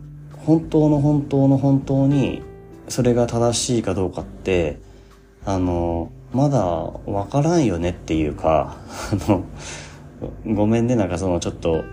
[0.46, 2.42] 本当の本当の本当に
[2.90, 4.80] それが正しいかどうかって
[5.46, 8.78] あのまだわからんよねっていうか
[9.12, 9.46] あの
[10.46, 11.86] ごめんねなんかそのちょっと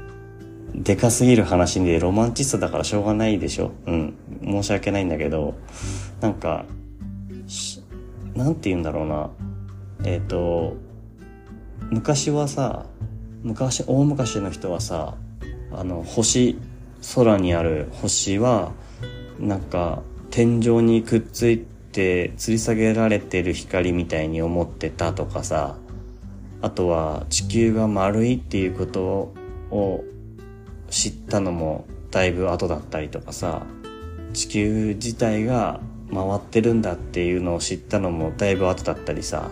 [0.75, 4.15] でかすぎる話でロマンチストだからしょうがないでしょうん。
[4.43, 5.55] 申し訳ないんだけど、
[6.21, 6.65] なんか、
[8.35, 9.31] なんて言うんだろうな。
[10.05, 10.77] えっ、ー、と、
[11.91, 12.87] 昔はさ、
[13.43, 15.15] 昔、大昔の人はさ、
[15.73, 16.59] あの、星、
[17.15, 18.73] 空にある星は、
[19.39, 25.77] なんか、天井にくっついって吊り下げられてる光みたいに思ってたとかさ、
[26.63, 29.35] あとは地球が丸いっていうこと
[29.71, 30.05] を
[30.89, 33.67] 知ったのもだいぶ後だったりとかさ
[34.33, 35.81] 地球自体が
[36.13, 39.51] 回ってるんだっていうのを知ったのもだいぶ後だったりさ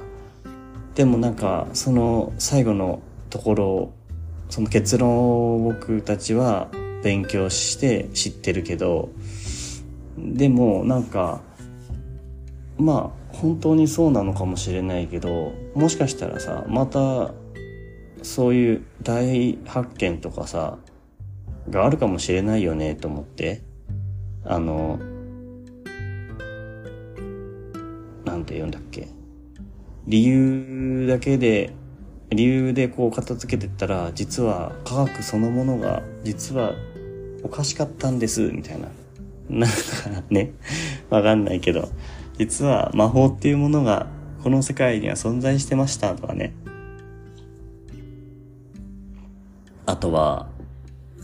[0.94, 3.92] でもなんかその最後のところ
[4.48, 6.68] その結論を僕たちは
[7.02, 9.10] 勉強して知ってるけど
[10.16, 11.40] でもなんか
[12.80, 17.32] まあ本当にそうなのかもしれないけどもしかしたらさまた
[18.22, 20.78] そういう大発見とかさ
[21.68, 23.62] があるかもしれないよねと思って。
[24.44, 24.98] あの、
[28.24, 29.08] なんて言うんだっけ。
[30.06, 31.72] 理由だけで、
[32.30, 36.72] 理由でこう片付けてったら、実は科学そのものが、実は
[37.42, 38.88] おかしかったんです、みたいな。
[39.48, 39.76] なんか
[40.30, 40.52] ね、
[41.10, 41.88] わかんないけど、
[42.40, 44.06] 実は魔法っていうものが
[44.42, 46.54] この世界には存在してましたとかね。
[49.84, 50.48] あとは、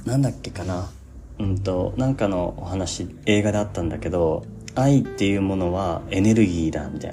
[0.05, 0.91] なんだっけかな。
[1.39, 4.45] うんと、なんかのお話、映画であったんだけど、
[4.75, 7.13] 愛っていうものはエネルギーだ、みたい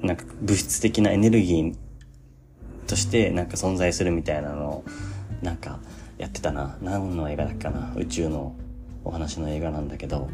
[0.00, 0.06] な。
[0.06, 1.74] なんか物質的なエネルギー
[2.86, 4.84] としてなんか存在するみたいなのを、
[5.42, 5.80] なんか
[6.18, 6.78] やってたな。
[6.80, 7.92] 何の映画だっけかな。
[7.96, 8.54] 宇宙の
[9.02, 10.28] お話の映画なんだけど、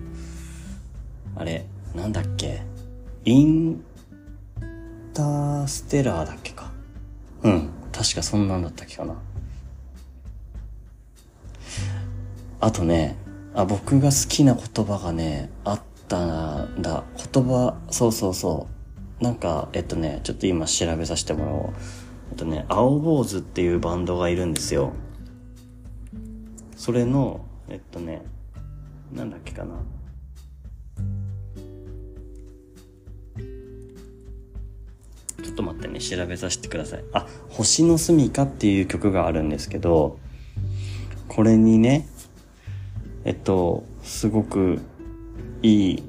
[1.35, 1.65] あれ、
[1.95, 2.63] なんだっけ？
[3.25, 3.83] イン
[5.13, 6.71] ターステラーだっけか？
[7.43, 7.71] うん。
[7.93, 9.17] 確かそんなんだったっけかな。
[12.61, 13.17] あとね、
[13.55, 17.05] あ、僕が好きな言葉がね、あったんだ。
[17.33, 18.69] 言葉、そうそうそ
[19.21, 19.25] う。
[19.25, 21.73] なんか、えっとね、ちょっと今調べさせてもらおう。
[22.31, 24.93] えっとね、青坊主っていうバンドがいるんですよ。
[26.77, 28.23] それの、えっとね、
[29.13, 29.75] なんだっけかな。
[35.49, 37.05] ちょっと待ってね、調べさせてください。
[37.15, 40.19] あ、星の住処っていう曲があるんですけど、
[41.27, 42.07] これにね、
[43.25, 44.79] えっと、すごく
[45.63, 46.03] いい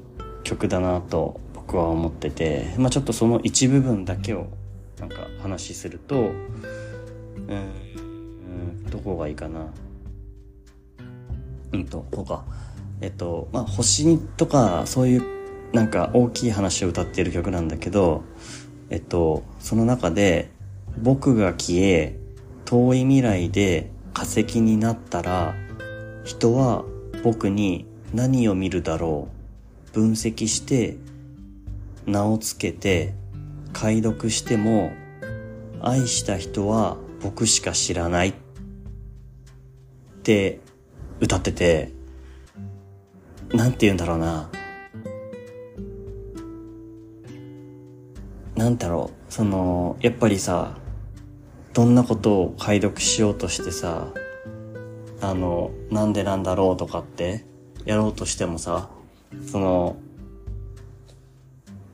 [0.44, 4.48] 曲だなと僕は思ってて、まあちょっとその一部分だけを
[4.98, 9.72] なんか話すると、うん、どこがいいかな。
[11.72, 12.44] うんと、こうか。
[13.00, 15.22] えっと、まあ星とかそういう
[15.72, 18.22] なんか大きい話を歌ってる曲なんだけど、
[18.90, 20.50] えっと、その中で
[20.98, 22.16] 僕が消え、
[22.64, 25.54] 遠い未来で化石になったら、
[26.24, 26.84] 人は
[27.22, 29.28] 僕に何を見るだろ
[29.92, 30.96] う分析して
[32.06, 33.14] 名をつけて
[33.72, 34.92] 解読しても
[35.80, 38.34] 愛した人は僕しか知らないっ
[40.22, 40.60] て
[41.20, 41.92] 歌ってて
[43.52, 44.50] なんて言うんだろうな。
[48.60, 50.76] なんだろうそのやっぱりさ
[51.72, 54.12] どんなことを解読しようとしてさ
[55.22, 57.44] あの、なんでなんだろうとかって
[57.84, 58.88] やろうとしてもさ、
[59.46, 59.96] その、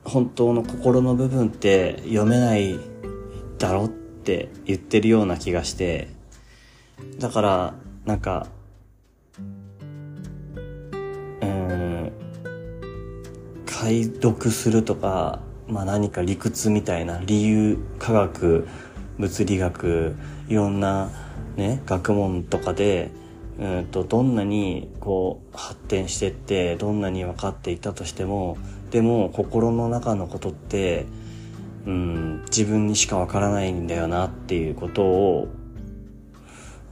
[0.05, 2.79] 本当の心の部分って読めない
[3.57, 6.07] だろって言ってるような気がして、
[7.19, 7.73] だから、
[8.05, 8.47] なんか、
[11.41, 12.11] うん、
[13.65, 18.67] 解読するとか、まあ何か理屈みたいな理由、科学、
[19.17, 20.15] 物理学、
[20.47, 21.09] いろんな
[21.57, 23.11] ね、学問とかで、
[23.59, 28.57] うんと、どんなにこう発展してって、どんなに分かっていたとしても、
[28.91, 31.05] でも心の中のことって、
[31.85, 35.47] うん、自分にしか分からないんだよなっていうことを、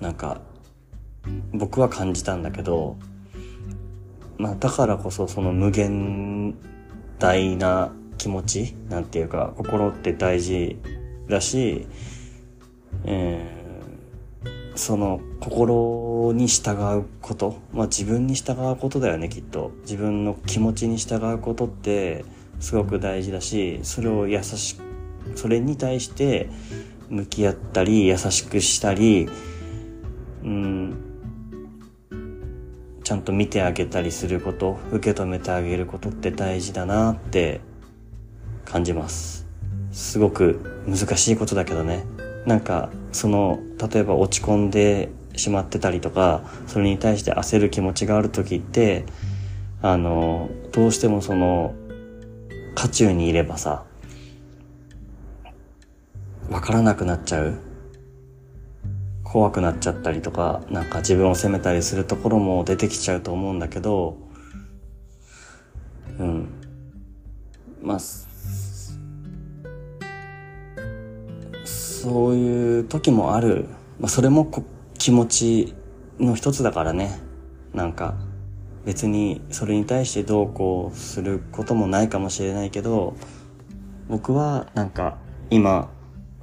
[0.02, 0.42] なんか、
[1.54, 2.98] 僕は感じたんだけど、
[4.38, 6.56] まあだからこそその無限
[7.20, 10.78] 大な気持ちなんていうか、心って大事
[11.28, 11.88] だし、
[13.06, 13.66] えー
[14.76, 19.72] その心に従うこと、まあ自分に従うことだよね、きっと。
[19.84, 22.26] 自分の気持ちに従うことって
[22.60, 24.84] すごく大事だし、それを優しく、
[25.36, 26.50] それに対して
[27.10, 29.30] 向き合ったり、優しくしたり、
[30.44, 30.96] うん、
[33.04, 37.62] ちゃんと見てあげたりすること、受け止めてあげることって大事だなって
[38.66, 39.48] 感じます。
[39.92, 42.04] すごく難しいことだけどね。
[42.46, 43.60] なんかその
[43.92, 49.06] 例えば落ち込んでしまってたりとかそれに対して焦る気持ちがある時って
[49.82, 51.74] あのどうしてもその
[52.76, 53.84] 渦中にいればさ
[56.50, 57.58] わからなくなっちゃう
[59.24, 64.18] 怖くなっちゃったりとかなんか自分を責めたりするところも出てきちゃうと思うんだけど
[66.20, 66.48] うん
[67.82, 68.00] まあ
[72.06, 73.66] そういう時もある。
[74.00, 74.48] まあ、それも
[75.00, 75.74] 気持ち
[76.20, 77.20] の一つだからね。
[77.74, 78.14] なんか、
[78.86, 83.16] 別にそれに対してどうこうすることもないかもしれないけど、
[84.08, 85.18] 僕はなんか
[85.50, 85.90] 今、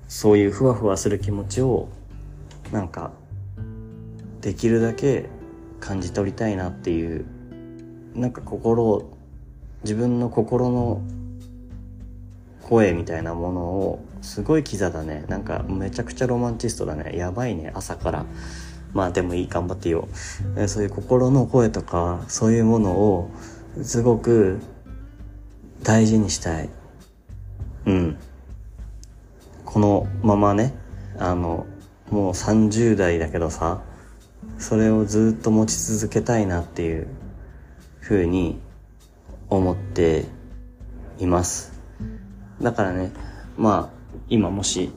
[0.08, 1.86] そういうふわふわする気持ちを、
[2.72, 3.12] なんか、
[4.40, 5.28] できるだけ
[5.78, 7.24] 感じ取りたいなっていう、
[8.16, 9.16] なんか心を、
[9.84, 11.02] 自分の心の
[12.62, 18.24] 声みたいなものをすごいキザだねなんかめちゃくちゃロマンチストだねやばいね朝から
[18.92, 20.08] まあでもいい、頑張ってよ。
[20.66, 23.30] そういう心の声とか、そういうものを、
[23.82, 24.60] すごく
[25.82, 26.68] 大事にしたい。
[27.86, 28.18] うん。
[29.64, 30.74] このままね、
[31.18, 31.66] あの、
[32.10, 33.82] もう30代だけどさ、
[34.58, 37.06] それをずっと持ち続けたいなっていう
[38.00, 38.60] ふうに
[39.48, 40.26] 思って
[41.18, 41.72] います。
[42.60, 43.10] だからね、
[43.56, 44.90] まあ、今もし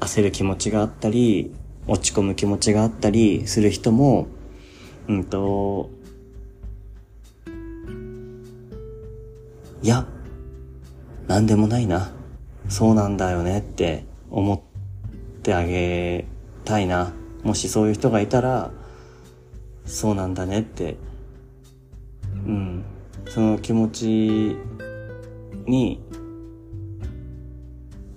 [0.00, 1.54] 焦る気持ちがあったり、
[1.86, 4.26] 落ち込む気持ちがあったりする人も、
[5.08, 5.90] うんと、
[9.82, 10.06] いや、
[11.28, 12.12] なんでもないな。
[12.68, 14.60] そうなんだよねって思っ
[15.42, 16.26] てあげ
[16.64, 17.12] たいな。
[17.44, 18.70] もしそういう人がいたら、
[19.84, 20.96] そうなんだねって、
[22.44, 22.84] うん、
[23.28, 24.56] その気持ち
[25.66, 26.00] に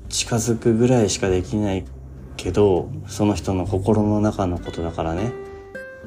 [0.10, 1.86] 近づくぐらいしかできない
[2.36, 5.32] けど、その人の心の中のことだからね。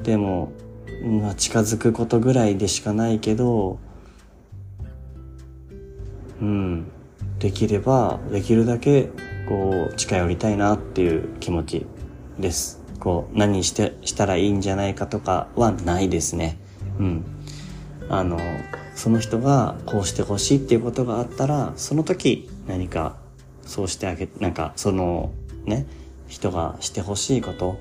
[0.03, 0.53] でも、
[1.03, 3.79] まあ、近づくことぐらいでしかないけど、
[6.41, 6.91] うん、
[7.39, 9.11] できれば、できるだけ、
[9.49, 11.87] こう、近寄りたいなっていう気持ち
[12.39, 12.83] です。
[12.99, 16.59] こう、何して、したらいいんじゃないかとかはないですね。
[16.99, 17.25] うん。
[18.09, 18.39] あの、
[18.95, 23.17] その人がこうしてほしいっていうことがあったら、その時何か
[23.73, 25.33] そうしてあげ、なんかその
[25.65, 25.87] ね、
[26.29, 27.79] 人がしてほしいこと、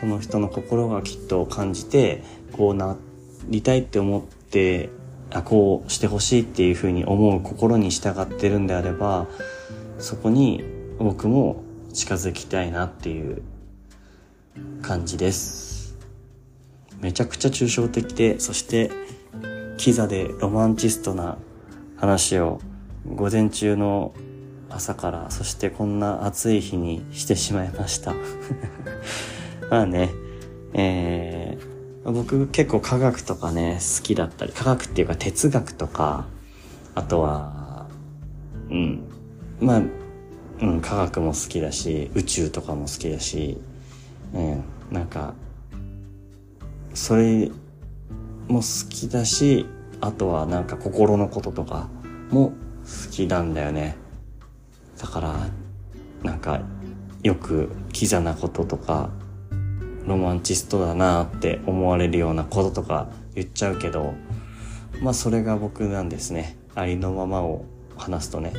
[0.00, 2.96] その人の心がきっと感じて、こうな
[3.48, 4.88] りたいって思って、
[5.30, 9.26] あ、こうしてほしいっていうふうに思う心に従ってるんであれば、
[9.98, 10.64] そこに
[10.98, 13.42] 僕も近づきたいなっていう
[14.80, 15.98] 感じです。
[17.02, 18.90] めちゃくちゃ抽象的で、そして
[19.76, 21.36] キザでロマンチストな
[21.98, 22.58] 話を
[23.06, 24.14] 午前中の
[24.74, 28.14] 朝から、そしてこんな暑い日にしてしまいました。
[29.70, 30.10] まあね、
[30.72, 36.26] えー、僕結構科学とかね、好きだったり、科学っていうか哲学とか、
[36.94, 37.86] あとは、
[38.70, 39.04] うん、
[39.60, 39.82] まあ、
[40.60, 43.58] うん、科学も好きだし、宇宙とかも好きだし、
[44.32, 45.34] うん、なんか、
[46.94, 47.50] それ
[48.48, 49.66] も好きだし、
[50.00, 51.88] あとはなんか心のこととか
[52.30, 52.52] も
[52.84, 53.96] 好きなんだよね。
[55.04, 55.34] だから
[56.22, 56.62] なんか
[57.22, 59.10] よくキザなこととか
[60.06, 64.14] ロマンチストだなって思われるようなこととか言っちゃうけど
[65.02, 66.56] まあそれが僕なんですね。
[66.74, 67.66] ありのままを
[67.98, 68.54] 話すとね。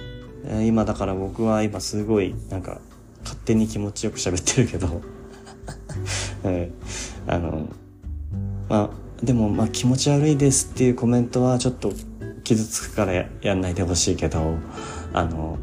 [0.68, 2.80] 今だから僕は今すごいなんか
[3.24, 5.02] 勝手に気持ちよく喋ってるけど、
[7.26, 7.68] あの
[8.70, 11.92] まあでもまあ気持ち悪いですっていうコメントはちょっと
[12.44, 14.58] 傷つくからやんないでほしいけど
[15.12, 15.58] あの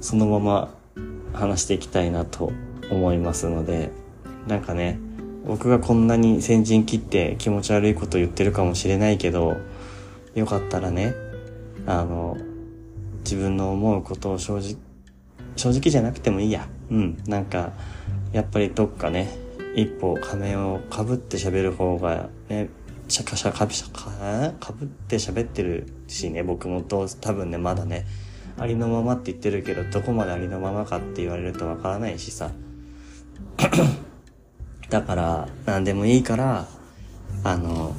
[0.00, 0.74] そのまま
[1.32, 2.52] 話していきたいなと
[2.90, 3.90] 思いますので、
[4.46, 4.98] なんかね、
[5.46, 9.56] 僕がこんなに先陣切って気持ち悪いこと言ってるかもしれないけど、
[10.34, 11.14] よかったらね、
[11.86, 12.36] あの、
[13.24, 14.76] 自分の思うことを正直、
[15.56, 16.68] 正直じゃなくてもいいや。
[16.90, 17.18] うん。
[17.26, 17.72] なんか、
[18.32, 19.28] やっぱりどっかね、
[19.74, 22.68] 一歩仮面をかぶって喋る方がね、
[23.08, 28.06] シャカシャカシャカ、かぶって喋ってるしね、僕もと多分ね、まだね、
[28.60, 32.50] ありのままって言ってるけど、どこまでありのままかって言われるとわからないしさ。
[34.90, 36.68] だから、何でもいいから、
[37.42, 37.96] あの、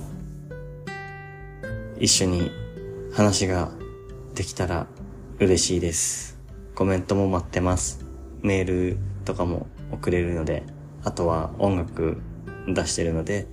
[2.00, 2.52] 一緒に
[3.12, 3.72] 話が
[4.36, 4.86] できたら
[5.40, 6.38] 嬉しいです。
[6.76, 8.06] コメントも待ってます。
[8.44, 10.62] メールとかも送れるので、
[11.04, 12.22] あとは音楽
[12.68, 13.48] 出してるので、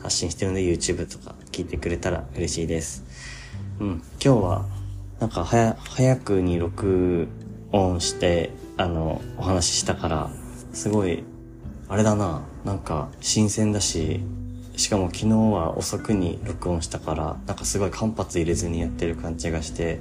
[0.00, 3.02] 発信してるので YouTube とか聞いてくれたら嬉しいです。
[3.80, 4.73] うん、今日は
[5.24, 7.28] なんか早、早くに録
[7.72, 10.30] 音して、あの、お話ししたから、
[10.74, 11.24] すごい、
[11.88, 14.20] あれだな、なんか新鮮だし、
[14.76, 19.98] しかも昨日は遅くに録音したから、なんかすごい間髪入れずにやってる感じがして、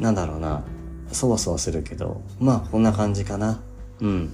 [0.00, 0.64] なんだろうな、
[1.12, 3.60] そわそわするけど、まあこんな感じかな。
[4.00, 4.32] うん。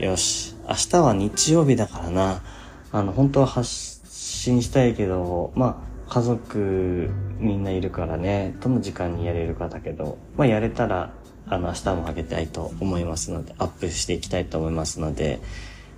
[0.00, 0.56] よし。
[0.68, 2.42] 明日は日曜日だからな。
[2.90, 3.70] あの、本当は発
[4.10, 11.12] 信したいけど、まあ、家族みんないるからね、どの時間にやれるかだけど、まあやれたら、
[11.48, 15.40] あの、明日もあげたいと思いますので、アップしていきたいと思いますので、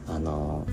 [0.06, 0.66] あの、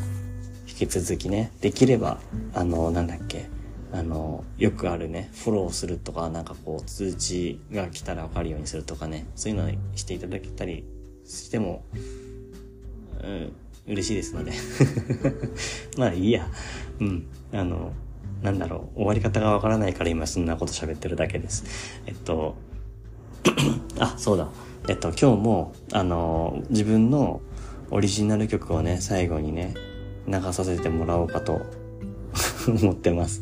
[0.68, 2.20] 引き続きね、できれば、
[2.54, 3.48] あの、なんだっけ、
[3.92, 10.86] あの、よくあるね、フォローするとか、なんかこう、通知が来たらわかるようにするとかね、そういうのしていただけたり
[11.26, 11.84] しても、
[13.24, 13.54] うん、
[13.88, 14.52] 嬉しいですので
[15.98, 16.48] まあいいや。
[17.00, 17.28] うん。
[17.54, 17.94] あの、
[18.46, 21.66] なんだろう、終わり方がわからないから今そんなこと喋ってるだけです。
[22.06, 22.56] えっと、
[24.00, 24.48] あ、そうだ。
[24.88, 27.42] えっと、今日も、あの、自分の
[27.90, 29.74] オリジナル曲をね、最後にね、
[30.28, 31.62] 流させてもらおうかと
[32.70, 33.42] 思ってます。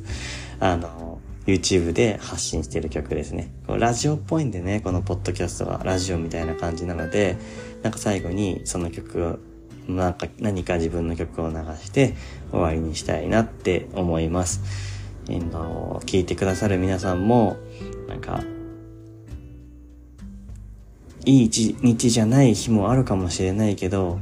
[0.59, 3.53] あの、YouTube で発信してる曲ですね。
[3.67, 7.35] ラジオっぽいんでね、このポッドキャストはラジオみたいな感じなので、
[7.81, 9.41] なんか最後にその曲、
[9.87, 12.15] なんか何か自分の曲を流して
[12.51, 14.61] 終わりにしたいなって思います。
[15.29, 17.57] えの、聞いてくださる皆さんも、
[18.07, 18.43] なんか、
[21.25, 24.19] いい一日じゃない日もあるかもしれないけど、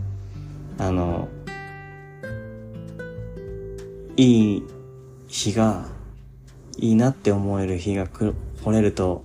[0.77, 1.27] あの、
[4.17, 4.63] いい
[5.27, 5.85] 日が、
[6.77, 8.33] いいなって思える日が来
[8.67, 9.23] れると、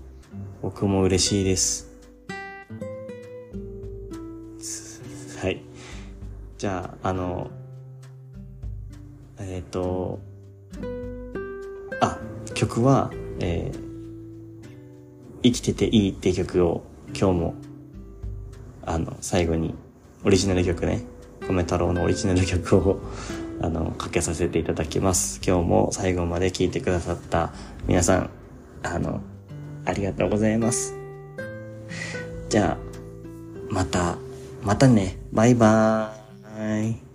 [0.62, 1.95] 僕も嬉しいです。
[6.58, 7.50] じゃあ、あの、
[9.38, 10.18] えっ、ー、と、
[12.00, 12.18] あ、
[12.54, 13.78] 曲は、えー、
[15.42, 17.54] 生きてていいって曲を今日も、
[18.84, 19.74] あの、最後に、
[20.24, 21.02] オリジナル曲ね、
[21.46, 23.00] 米太郎のオリジナル曲を
[23.60, 25.40] あの、かけさせていただきます。
[25.46, 27.52] 今日も最後まで聞いてくださった
[27.86, 28.30] 皆さん、
[28.82, 29.20] あの、
[29.84, 30.94] ありがとうございます。
[32.48, 34.16] じゃあ、また、
[34.62, 35.18] またね。
[35.32, 36.25] バイバーイ。
[36.56, 37.05] 哎